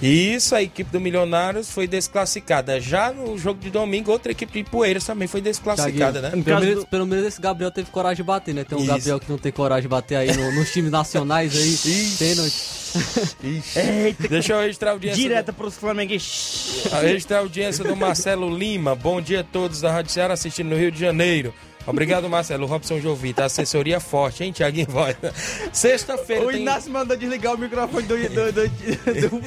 [0.00, 2.80] E isso, a equipe do Milionários foi desclassificada.
[2.80, 6.30] Já no jogo de domingo, outra equipe de Poeiras também foi desclassificada, né?
[6.42, 8.64] Pelo menos, pelo menos esse Gabriel teve coragem de bater, né?
[8.64, 8.90] Tem um Isso.
[8.90, 12.16] Gabriel que não tem coragem de bater aí no- nos times nacionais aí.
[12.18, 12.82] Pênalti.
[13.76, 15.22] Eita, Deixa eu registrar a audiência.
[15.22, 16.92] Direta pros flamenguistas.
[16.92, 18.96] A registrar a audiência do Marcelo Lima.
[18.96, 21.54] Bom dia a todos da Rádio Ceará assistindo no Rio de Janeiro.
[21.86, 22.66] Obrigado, Marcelo.
[22.66, 25.16] Robson Jovita, assessoria forte, hein, Tiaguinho Voz?
[25.72, 26.62] Sexta-feira O tem...
[26.62, 29.42] Inácio mandou desligar o microfone do, do, do, do.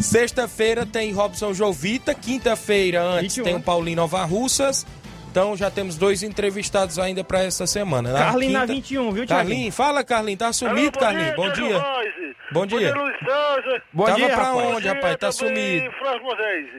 [0.02, 3.44] Sexta-feira tem Robson Jovita, quinta-feira antes 21.
[3.44, 4.86] tem o Paulinho Nova Russas.
[5.30, 8.12] Então já temos dois entrevistados ainda para essa semana.
[8.12, 9.48] Na Carlinho na quinta- 21, viu, Thiaguinho?
[9.48, 10.38] Carlinho, fala, Carlinho.
[10.38, 11.34] Tá sumido, Carlinho?
[11.36, 11.84] Bom dia.
[12.52, 12.92] Bom dia.
[12.94, 13.82] Luiz Souza.
[13.92, 14.66] Bom Tava dia, pra rapaz.
[14.74, 15.16] onde, rapaz?
[15.16, 15.90] Tá sumido.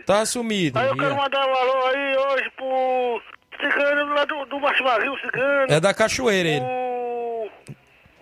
[0.05, 0.77] Tá sumido.
[0.79, 3.21] Aí eu quero mandar um alô aí hoje pro
[3.61, 5.67] Cigano lá do, do Martimagil, Cigano.
[5.71, 6.65] É da Cachoeira ele.
[6.65, 7.49] O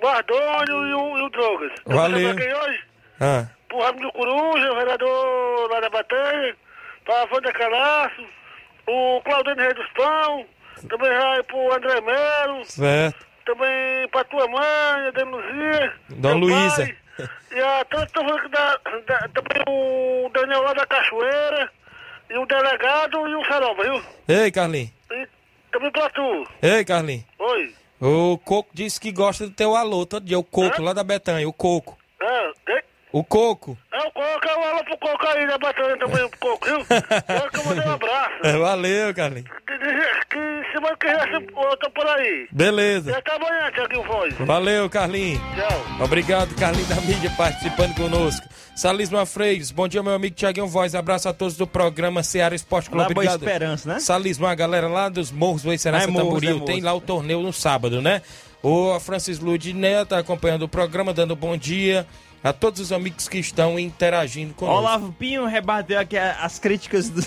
[0.01, 1.71] Bardônio e o, e o Drogas.
[1.88, 2.17] Eu Valeu.
[2.17, 2.80] quero mandar quem hoje?
[3.19, 6.55] Ah, Pro Raimundo Coruja, vereador lá da Batanha.
[7.03, 8.21] Pra Wanda Calaço.
[8.89, 10.45] O Claudênio Rei Pão.
[10.87, 12.65] Também vai pro André Melo.
[12.65, 13.27] certo.
[13.45, 15.93] Também pra tua mãe, a Dona Luzia.
[16.09, 16.85] Dona Luísa.
[16.85, 16.97] pai.
[17.51, 21.69] E a tanto tô falando que da, da, também o Daniel lá da Cachoeira.
[22.29, 24.01] E o delegado e o Saroba, viu?
[24.27, 24.89] Ei, Carlinho.
[25.11, 25.27] E
[25.71, 26.47] também pra tu.
[26.61, 27.25] Ei, Carlinho.
[27.39, 27.73] Oi.
[27.99, 30.37] O Coco disse que gosta do teu alô todo dia.
[30.39, 31.97] O Coco, lá da Betanha, o Coco.
[32.21, 32.81] Ah, quem?
[33.12, 33.76] O Coco.
[33.91, 36.78] É o Coco, é o alô pro Coco aí da Batalha também, pro Coco, viu?
[36.78, 38.36] Eu que eu mandei um abraço.
[38.60, 39.45] Valeu, Carlinho.
[39.45, 42.47] Que, semana que vem eu tô por aí.
[42.51, 43.18] Beleza.
[43.18, 44.34] Até amanhã, Tiaguinho Voz.
[44.39, 45.41] Valeu, Carlinhos.
[45.55, 46.05] Tchau.
[46.05, 48.47] Obrigado, Carlinhos da mídia, participando conosco.
[48.76, 50.93] Salisma Freios, bom dia, meu amigo Tiaguinho Voz.
[50.93, 53.07] Abraço a todos do programa Ceará Esporte Clube.
[53.07, 53.26] Lá Boa.
[53.26, 53.99] Esperança, né?
[53.99, 56.49] Salisma, a galera lá dos Morros do Eicerança Ah, é Tamboril.
[56.49, 56.68] é Morros.
[56.68, 58.22] Tem lá o torneio no sábado, né?
[58.62, 62.05] O Francis Lud Neto tá acompanhando o programa, dando bom dia
[62.43, 64.79] a todos os amigos que estão interagindo conosco.
[64.79, 67.21] Olavo Pinho rebateu aqui as críticas do.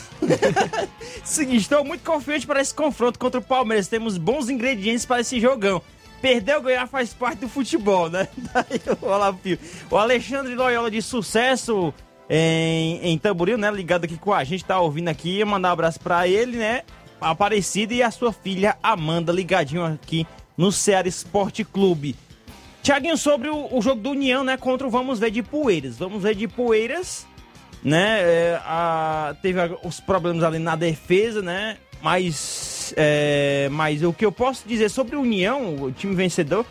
[1.25, 3.89] Seguinte, estou muito confiante para esse confronto contra o Palmeiras.
[3.89, 5.83] Temos bons ingredientes para esse jogão.
[6.21, 8.29] Perder ou ganhar faz parte do futebol, né?
[8.55, 9.59] Daí o Olavo Pinho.
[9.91, 11.93] O Alexandre Loyola de sucesso
[12.31, 13.71] em, em Tamboril, né?
[13.71, 15.45] Ligado aqui com a gente, tá ouvindo aqui.
[15.45, 16.83] Mandar um abraço para ele, né?
[17.21, 22.17] Aparecida e a sua filha Amanda, ligadinho aqui no Ceará Esporte Clube.
[22.83, 25.97] Tiaguinho, sobre o, o jogo do União, né, contra o Vamos Ver de Poeiras.
[25.99, 27.27] Vamos ver de Poeiras,
[27.83, 34.27] né, é, a- teve os problemas ali na defesa, né, mas, é, mas o que
[34.27, 36.67] eu posso dizer sobre o União, o time vencedor,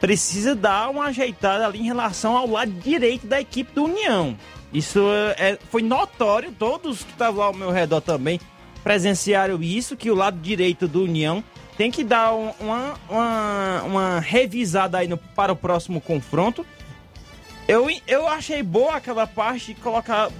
[0.00, 4.36] precisa dar uma ajeitada ali em relação ao lado direito da equipe do União.
[4.72, 5.00] Isso
[5.36, 8.38] é, foi notório, todos que estavam ao meu redor também
[8.84, 11.42] presenciaram isso, que o lado direito do União
[11.76, 16.64] tem que dar um- uma, uma, uma revisada aí no- para o próximo confronto.
[17.68, 20.30] Eu, eu achei boa aquela parte de colocar.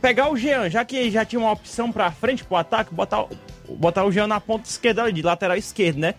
[0.00, 3.30] Pegar o Jean, já que já tinha uma opção pra frente pro ataque, botar, o-
[3.70, 6.14] botar o Jean na ponta esquerda ali, de lateral esquerdo, né?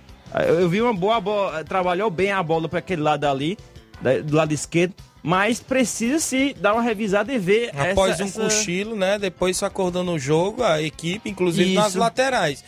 [0.47, 3.57] Eu, eu vi uma boa bola, trabalhou bem a bola pra aquele lado ali,
[4.25, 4.93] do lado esquerdo,
[5.23, 9.17] mas precisa se dar uma revisada e ver Após essa, um essa- cochilo, né?
[9.19, 11.99] Depois se acordou no jogo, a equipe, inclusive nas Isso.
[11.99, 12.63] laterais.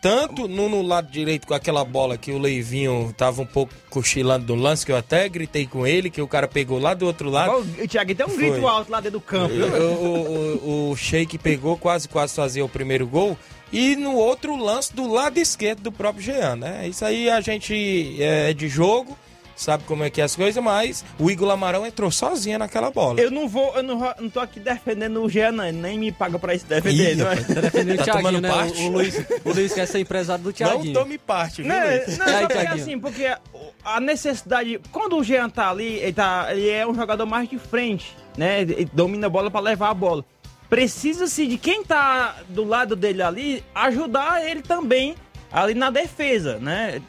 [0.00, 4.54] Tanto no, no lado direito com aquela bola que o Leivinho tava um pouco cochilando
[4.54, 7.28] no lance, que eu até gritei com ele, que o cara pegou lá do outro
[7.28, 7.66] lado.
[7.82, 8.50] O Thiago tem um Foi.
[8.50, 9.54] grito alto lá dentro do campo.
[9.54, 13.36] O, o, o, o Sheik pegou, quase quase fazia o primeiro gol.
[13.72, 16.88] E no outro lance do lado esquerdo do próprio Jean, né?
[16.88, 19.16] Isso aí a gente é de jogo,
[19.58, 23.20] sabe como é que é as coisas, mas o Igor Lamarão entrou sozinho naquela bola.
[23.20, 26.12] Eu não vou, eu não, não tô aqui defendendo o Jean, não, ele nem me
[26.12, 27.36] paga pra isso defender, Ih, não é?
[27.36, 28.48] Tá defendendo o Tá Thiaguinho, né?
[28.48, 28.82] parte?
[28.82, 30.94] O, o Luiz, o Luiz quer ser empresário do Thiaguinho.
[30.94, 31.72] Não tome parte, viu?
[31.72, 32.18] Não, Luiz?
[32.18, 32.82] não, só porque Thiaguinho?
[32.82, 33.36] assim, porque
[33.84, 34.80] a necessidade.
[34.92, 38.60] Quando o Jean tá ali, ele, tá, ele é um jogador mais de frente, né?
[38.62, 40.24] Ele domina a bola pra levar a bola.
[40.70, 45.14] Precisa-se de quem tá do lado dele ali ajudar ele também
[45.50, 47.00] ali na defesa, né?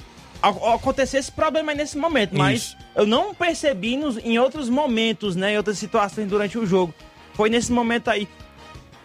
[0.41, 2.77] A- Aconteceu esse problema aí nesse momento, mas Isso.
[2.95, 5.53] eu não percebi nos, em outros momentos, né?
[5.53, 6.93] Em outras situações durante o jogo.
[7.33, 8.27] Foi nesse momento aí.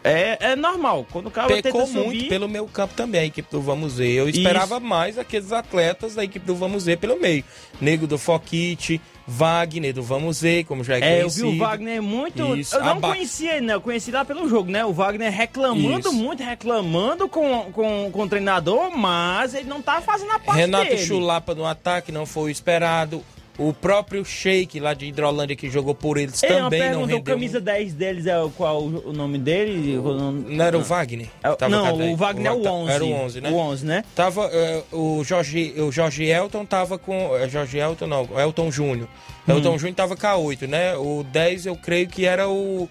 [0.05, 1.07] É, é normal.
[1.11, 4.13] Quando o cara Pecou subir, muito pelo meu campo também, a equipe do Vamos Ver.
[4.13, 7.43] Eu esperava mais aqueles atletas da equipe do Vamos Ver pelo meio.
[7.81, 11.51] Nego do Foquite, Wagner do Vamos Ver, como já é, É, eu conhecido.
[11.51, 12.55] vi o Wagner muito.
[12.55, 13.73] Isso, eu não aba- conhecia ele, né?
[13.75, 14.85] Eu conheci lá pelo jogo, né?
[14.85, 16.13] O Wagner reclamando Isso.
[16.13, 20.85] muito, reclamando com, com, com o treinador, mas ele não tá fazendo a parte Renato
[20.91, 20.99] dele.
[21.07, 23.25] Chulapa no ataque não foi o esperado.
[23.57, 27.07] O próprio Sheik lá de Hidrolândia que jogou por eles Ei, também não pergunta, o
[27.07, 27.23] rendeu.
[27.23, 29.97] camisa 10 deles é o, qual o nome dele?
[29.97, 31.29] O Não era o Wagner?
[31.41, 32.13] É o- não, com a 10.
[32.13, 32.91] o Wagner é o 11.
[32.93, 33.51] Era o 11, né?
[33.51, 34.05] O 11, né?
[34.13, 37.37] Tava, eh, o, Jorge, o Jorge Elton tava com.
[37.37, 39.09] eh, Jorge Elton não, Elton Júnior.
[39.47, 39.53] Hum.
[39.57, 40.97] Elton Júnior tava com a 8, né?
[40.97, 42.89] O 10 eu creio que era o.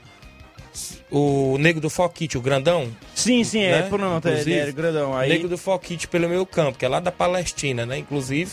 [1.12, 2.88] O nego do Foquite, o grandão.
[3.14, 3.88] Sim, sim, é, né?
[3.90, 5.16] pronto, ele era grandão.
[5.16, 7.98] Aí- Nego do Foquite pelo meu campo, que é lá da Palestina, né?
[8.00, 8.50] Inclusive,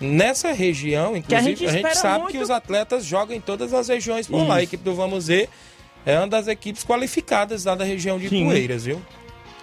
[0.00, 3.40] nessa região, Que a inclusive, gente a gente, sabe muito- que os atletas jogam em
[3.40, 4.56] todas as regiões por lá.
[4.56, 4.70] A Isso.
[4.70, 5.48] equipe do Vamos Ver
[6.06, 8.44] é uma das equipes qualificadas lá da região de Sim.
[8.46, 9.00] Poeiras, viu?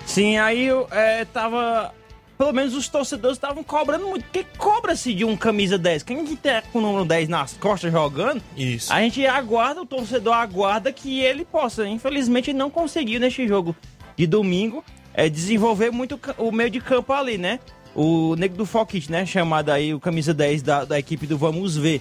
[0.05, 1.93] Sim, aí eu é, tava.
[2.37, 4.23] Pelo menos os torcedores estavam cobrando muito.
[4.25, 6.03] Porque cobra-se de um camisa 10.
[6.03, 8.93] Quem que tá com o número 10 nas costas jogando, Isso.
[8.93, 11.87] a gente aguarda, o torcedor aguarda que ele possa.
[11.87, 13.75] Infelizmente, não conseguiu neste jogo
[14.15, 14.83] de domingo
[15.15, 17.59] é, desenvolver muito o meio de campo ali, né?
[17.99, 19.25] O Nego do Foquite, né?
[19.25, 21.99] Chamado aí o camisa 10 da, da equipe do Vamos Ver.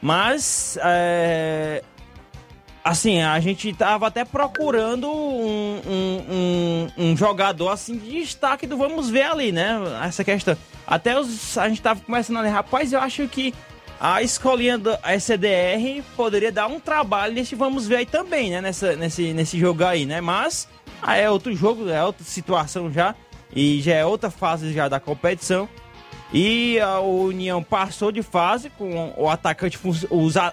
[0.00, 1.82] Mas, é,
[2.82, 8.76] assim, a gente tava até procurando um, um, um- um jogador assim de destaque do
[8.78, 9.76] vamos ver ali, né?
[10.02, 10.56] Essa questão.
[10.86, 13.52] Até os, a gente tava começando ali, rapaz, eu acho que
[14.00, 18.60] a escolinha da SDR poderia dar um trabalho nesse vamos ver aí também, né?
[18.62, 20.20] Nessa, nesse, nesse jogo aí, né?
[20.22, 20.66] Mas
[21.02, 23.14] ah, é outro jogo, é outra situação já.
[23.58, 25.68] E já é outra fase já da competição.
[26.32, 29.76] E a União passou de fase com o atacante,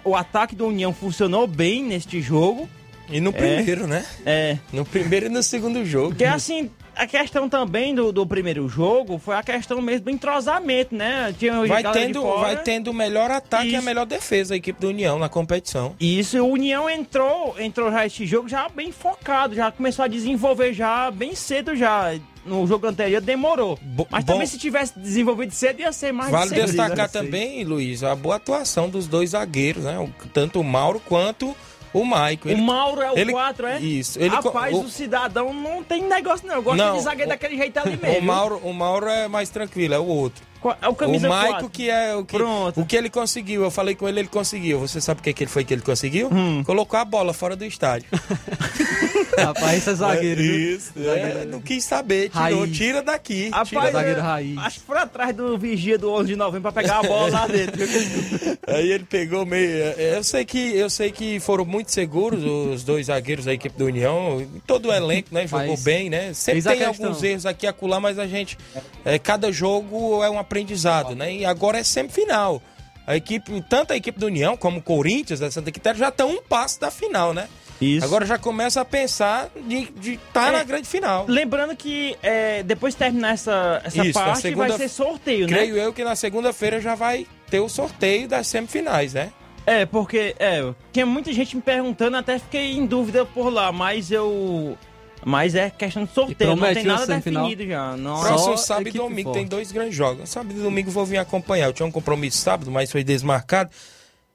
[0.03, 2.67] o ataque do União funcionou bem neste jogo.
[3.07, 4.03] E no primeiro, né?
[4.25, 4.57] É.
[4.73, 6.09] No primeiro e no segundo jogo.
[6.09, 10.95] Porque assim, a questão também do, do primeiro jogo foi a questão mesmo do entrosamento,
[10.95, 11.31] né?
[11.37, 13.85] Tinha Vai tendo, vai tendo o melhor ataque e a Isso.
[13.85, 15.95] melhor defesa a equipe do União na competição.
[15.99, 20.73] Isso, o União entrou, entrou já esse jogo já bem focado, já começou a desenvolver
[20.73, 22.15] já bem cedo já.
[22.45, 23.79] No jogo anterior demorou.
[24.09, 27.07] Mas bom- também se tivesse desenvolvido cedo ia ser mais Vale destacar né?
[27.07, 30.07] também, Luiz, a boa atuação dos dois zagueiros, né?
[30.31, 31.55] Tanto o Mauro quanto
[31.91, 32.47] o Maico.
[32.49, 33.79] O Mauro é o ele- 4, é?
[33.79, 34.19] Isso.
[34.19, 34.89] Ele, Rapaz, o- o...
[34.89, 36.55] cidadão não tem negócio não.
[36.55, 38.19] Eu gosto Não, de zagueiro o- daquele jeito ali mesmo.
[38.19, 40.43] o, Mauro, o Mauro é mais tranquilo, é o outro.
[40.81, 41.69] É o camisa o Maico quatro.
[41.69, 42.37] que é o que,
[42.75, 43.63] o que ele conseguiu.
[43.63, 44.79] Eu falei com ele, ele conseguiu.
[44.79, 46.29] Você sabe o que, que ele foi que ele conseguiu?
[46.31, 46.63] Hum.
[46.65, 48.07] Colocou a bola fora do estádio.
[49.37, 50.41] Rapaz, esse é zagueiro.
[50.41, 52.29] Isso, é, não quis saber.
[52.29, 52.77] Tirou, Raiz.
[52.77, 53.49] tira daqui.
[53.49, 54.57] Rapaz, tira zagueiro eu- raiz.
[54.57, 57.47] Acho que foi atrás do vigia do 11 de novembro pra pegar a bola lá
[57.47, 57.81] dentro.
[58.67, 59.69] Aí ele pegou meio.
[59.97, 63.85] Eu sei que eu sei que foram muito seguros os dois zagueiros da equipe do
[63.85, 64.45] União.
[64.65, 65.45] Todo o elenco, né?
[65.47, 66.33] Jogou Mas bem, né?
[66.33, 67.05] Sempre tem questão.
[67.07, 68.57] alguns erros aqui e acolá, mas a gente.
[69.03, 71.33] é, cada jogo é um aprendizado, né?
[71.33, 72.61] E agora é semifinal.
[73.05, 76.29] A equipe, tanto a equipe do União como o Corinthians, da Santa Quitéria, já estão
[76.29, 77.47] um passo da final, né?
[77.79, 78.05] Isso.
[78.05, 81.25] Agora já começa a pensar de estar na É, grande final.
[81.27, 85.45] Lembrando que é, depois de terminar essa, essa Isso, na parte, segunda- vai ser sorteio,
[85.45, 85.53] né?
[85.57, 89.31] Creio eu que na segunda-feira já vai ter o sorteio das semifinais, né?
[89.67, 94.09] É, porque é, tinha muita gente me perguntando, até fiquei em dúvida por lá, mas
[94.09, 94.77] eu.
[95.25, 97.97] Mas é questão de sorteio, não tem nada definido já.
[97.97, 99.39] Não, Próximo Só sábado e domingo forte.
[99.39, 100.29] tem dois grandes jogos.
[100.29, 101.65] Sábado e domingo vou vir acompanhar.
[101.65, 103.71] Eu tinha um compromisso sábado, mas foi desmarcado.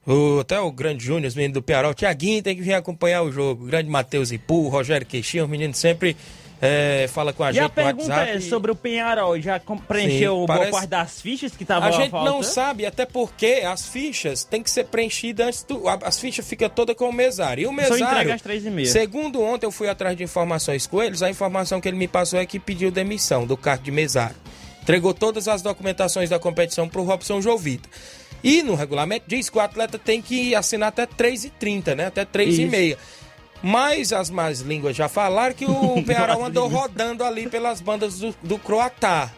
[0.05, 3.23] O, até o grande Júnior, os meninos do Piarol, o Tiaguinho tem que vir acompanhar
[3.23, 3.63] o jogo.
[3.63, 6.17] O grande Matheus Ipu, o Rogério Queixinho, os meninos sempre
[6.63, 8.37] é, falam com a E gente a no pergunta WhatsApp.
[8.37, 9.59] é sobre o Penharol, já
[9.89, 12.35] preencheu Sim, boa parece- parte das fichas que estavam A gente faltando?
[12.37, 15.89] não sabe, até porque as fichas têm que ser preenchidas antes do.
[15.89, 17.63] a- As fichas ficam todas com o mesário.
[17.63, 18.05] E o Só mesário.
[18.05, 18.87] entrega às três e meia.
[18.89, 22.39] Segundo ontem eu fui atrás de informações com eles, a informação que ele me passou
[22.39, 24.37] é que pediu demissão do cargo de mesário.
[24.83, 27.89] Entregou todas as documentações da competição para o Robson Jovita.
[28.43, 32.07] E no regulamento diz que o atleta tem que assinar até 3h30, né?
[32.07, 32.97] Até 3h30.
[33.63, 38.35] Mas as más línguas já falaram que o Pearol andou rodando ali pelas bandas do,
[38.43, 39.31] do Croatá.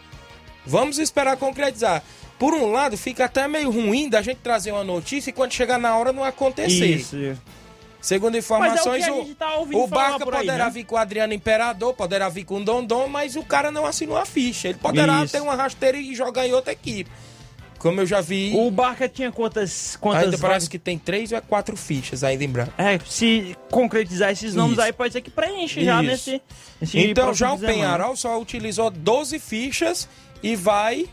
[0.65, 2.03] Vamos esperar concretizar.
[2.39, 5.79] Por um lado, fica até meio ruim da gente trazer uma notícia e quando chegar
[5.79, 6.87] na hora não acontecer.
[6.87, 7.17] Isso.
[8.01, 10.71] Segundo Mas é informações, o que tá o Barca aí, poderá né?
[10.71, 14.17] vir com o Adriano Imperador, poderá vir com o Dondon, mas o cara não assinou
[14.17, 14.69] a ficha.
[14.69, 15.33] Ele poderá Isso.
[15.33, 17.09] ter uma rasteira e jogar em outra equipe.
[17.83, 18.53] Como eu já vi.
[18.55, 20.51] O Barca tinha quantas, quantas ainda vagas?
[20.53, 22.73] parece que tem três ou é quatro fichas ainda em branco.
[22.79, 24.83] É, se concretizar esses nomes Isso.
[24.83, 26.11] aí, pode ser que preenche já Isso.
[26.11, 26.43] nesse,
[26.81, 27.59] nesse Então já o.
[27.59, 30.09] Penharol só utilizou 12 fichas
[30.41, 31.09] e vai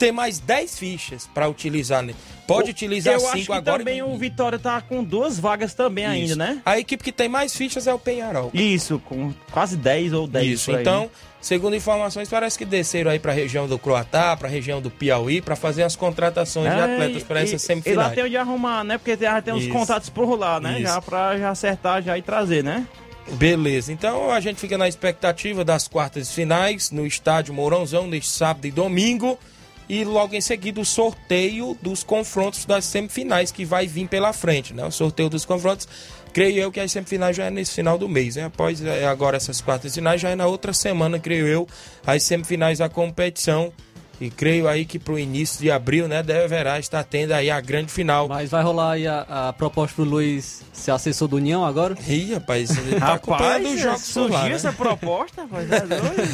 [0.00, 2.02] ter mais 10 fichas para utilizar.
[2.02, 2.14] né?
[2.46, 3.76] Pode utilizar Eu 5 acho que agora.
[3.82, 6.36] e também o Vitória tá com duas vagas também ainda, Isso.
[6.38, 6.60] né?
[6.64, 8.50] A equipe que tem mais fichas é o Penharol.
[8.54, 10.46] Isso, com quase 10 ou 10.
[10.46, 10.80] Isso, por aí.
[10.80, 14.80] então, segundo informações, parece que desceram aí para a região do Croatá, para a região
[14.80, 18.24] do Piauí, para fazer as contratações de É, atletas para e- essas E lá tem
[18.24, 18.96] onde arrumar, né?
[18.98, 19.72] Porque já tem uns Isso.
[19.72, 20.72] contatos por lá, né?
[20.80, 20.82] Isso.
[20.92, 22.84] Já pra já acertar já e trazer, né?
[23.32, 28.30] Beleza, então a gente fica na expectativa das quartas de finais no estádio Mourãozão, neste
[28.30, 29.38] sábado e domingo.
[29.92, 34.72] E logo em seguida o sorteio dos confrontos das semifinais que vai vir pela frente,
[34.72, 34.84] né?
[34.84, 35.88] O sorteio dos confrontos,
[36.32, 38.44] creio eu que as semifinais já é nesse final do mês, né?
[38.44, 41.66] Após é, agora essas quartas finais, já é na outra semana, creio eu,
[42.06, 43.72] as semifinais da competição.
[44.20, 47.90] E creio aí que pro início de abril, né, deverá estar tendo aí a grande
[47.90, 48.28] final.
[48.28, 51.96] Mas vai rolar aí a, a proposta pro Luiz ser assessor do União agora?
[52.06, 54.52] Ih, rapaz, ele tá acompanhando os jogos surgiu lá, né?
[54.52, 56.30] essa proposta, rapaz, é doido.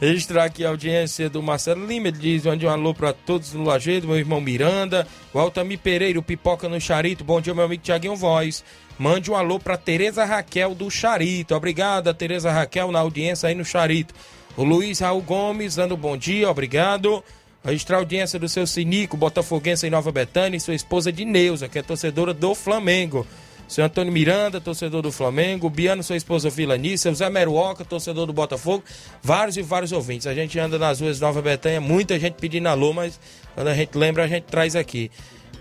[0.00, 2.08] Registrar aqui a audiência do Marcelo Lima.
[2.08, 6.18] Ele diz: mande um alô para todos no Lajeado, meu irmão Miranda, o Altamir Pereira,
[6.18, 7.24] o Pipoca no Charito.
[7.24, 8.64] Bom dia, meu amigo Tiaguinho Voz.
[8.98, 11.54] Mande um alô para Tereza Raquel do Charito.
[11.54, 14.14] Obrigada, Tereza Raquel, na audiência aí no Charito.
[14.58, 17.22] O Luiz Raul Gomes dando bom dia, obrigado.
[17.64, 21.68] Registrar a audiência do seu Sinico, Botafoguense em Nova Betânia, e sua esposa de Neuza,
[21.68, 23.24] que é torcedora do Flamengo.
[23.68, 25.70] Seu Antônio Miranda, torcedor do Flamengo.
[25.70, 27.08] Biano, sua esposa Vilanice.
[27.08, 28.82] O Zé Meruoca, torcedor do Botafogo.
[29.22, 30.26] Vários e vários ouvintes.
[30.26, 33.20] A gente anda nas ruas de Nova Betânia, muita gente pedindo alô, mas
[33.54, 35.08] quando a gente lembra, a gente traz aqui.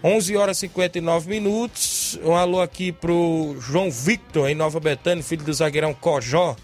[0.04, 2.18] 11 horas e 59 minutos.
[2.24, 6.56] Um alô aqui pro João Victor, em Nova Betânia, filho do zagueirão Cojó,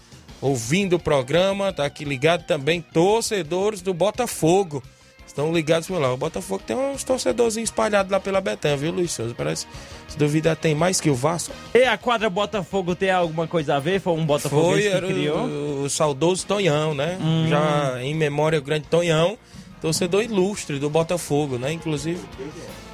[0.44, 1.72] ouvindo o programa.
[1.72, 4.82] Tá aqui ligado também, torcedores do Botafogo.
[5.26, 6.12] Estão ligados por lá.
[6.12, 9.34] O Botafogo tem uns torcedorzinhos espalhados lá pela Betânia, viu, Luiz Souza?
[9.34, 9.66] Parece,
[10.06, 11.52] se duvidar, tem mais que o Vasco.
[11.74, 14.00] E a quadra Botafogo tem alguma coisa a ver?
[14.00, 15.38] Foi um Botafogo Foi, que criou?
[15.38, 17.18] o, o saudoso Tonhão, né?
[17.20, 17.48] Hum.
[17.48, 19.36] Já em memória, o grande Tonhão,
[19.84, 21.70] torcedor ilustre do Botafogo, né?
[21.70, 22.18] Inclusive,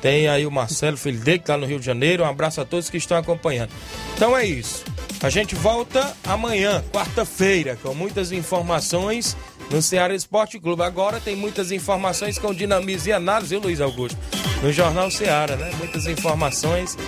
[0.03, 2.25] tem aí o Marcelo, filho dele, que tá no Rio de Janeiro.
[2.25, 3.71] Um abraço a todos que estão acompanhando.
[4.17, 4.85] Então é isso.
[5.23, 9.37] A gente volta amanhã, quarta-feira, com muitas informações
[9.71, 10.83] no Ceará Esporte Clube.
[10.83, 14.19] Agora tem muitas informações com dinamismo e análise, viu, Luiz Augusto?
[14.61, 15.71] No Jornal Ceará, né?
[15.79, 16.99] Muitas informações.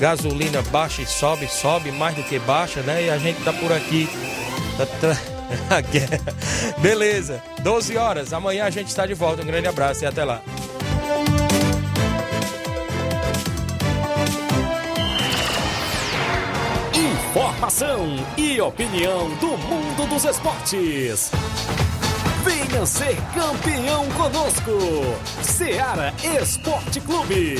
[0.00, 3.04] Gasolina baixa e sobe, sobe mais do que baixa, né?
[3.04, 4.08] E a gente tá por aqui.
[4.76, 5.39] Tá guerra.
[6.78, 8.32] Beleza, 12 horas.
[8.32, 9.42] Amanhã a gente está de volta.
[9.42, 10.42] Um grande abraço e até lá.
[16.94, 21.30] Informação e opinião do mundo dos esportes.
[22.44, 24.70] Venha ser campeão conosco.
[25.42, 27.56] Seara Esporte Clube.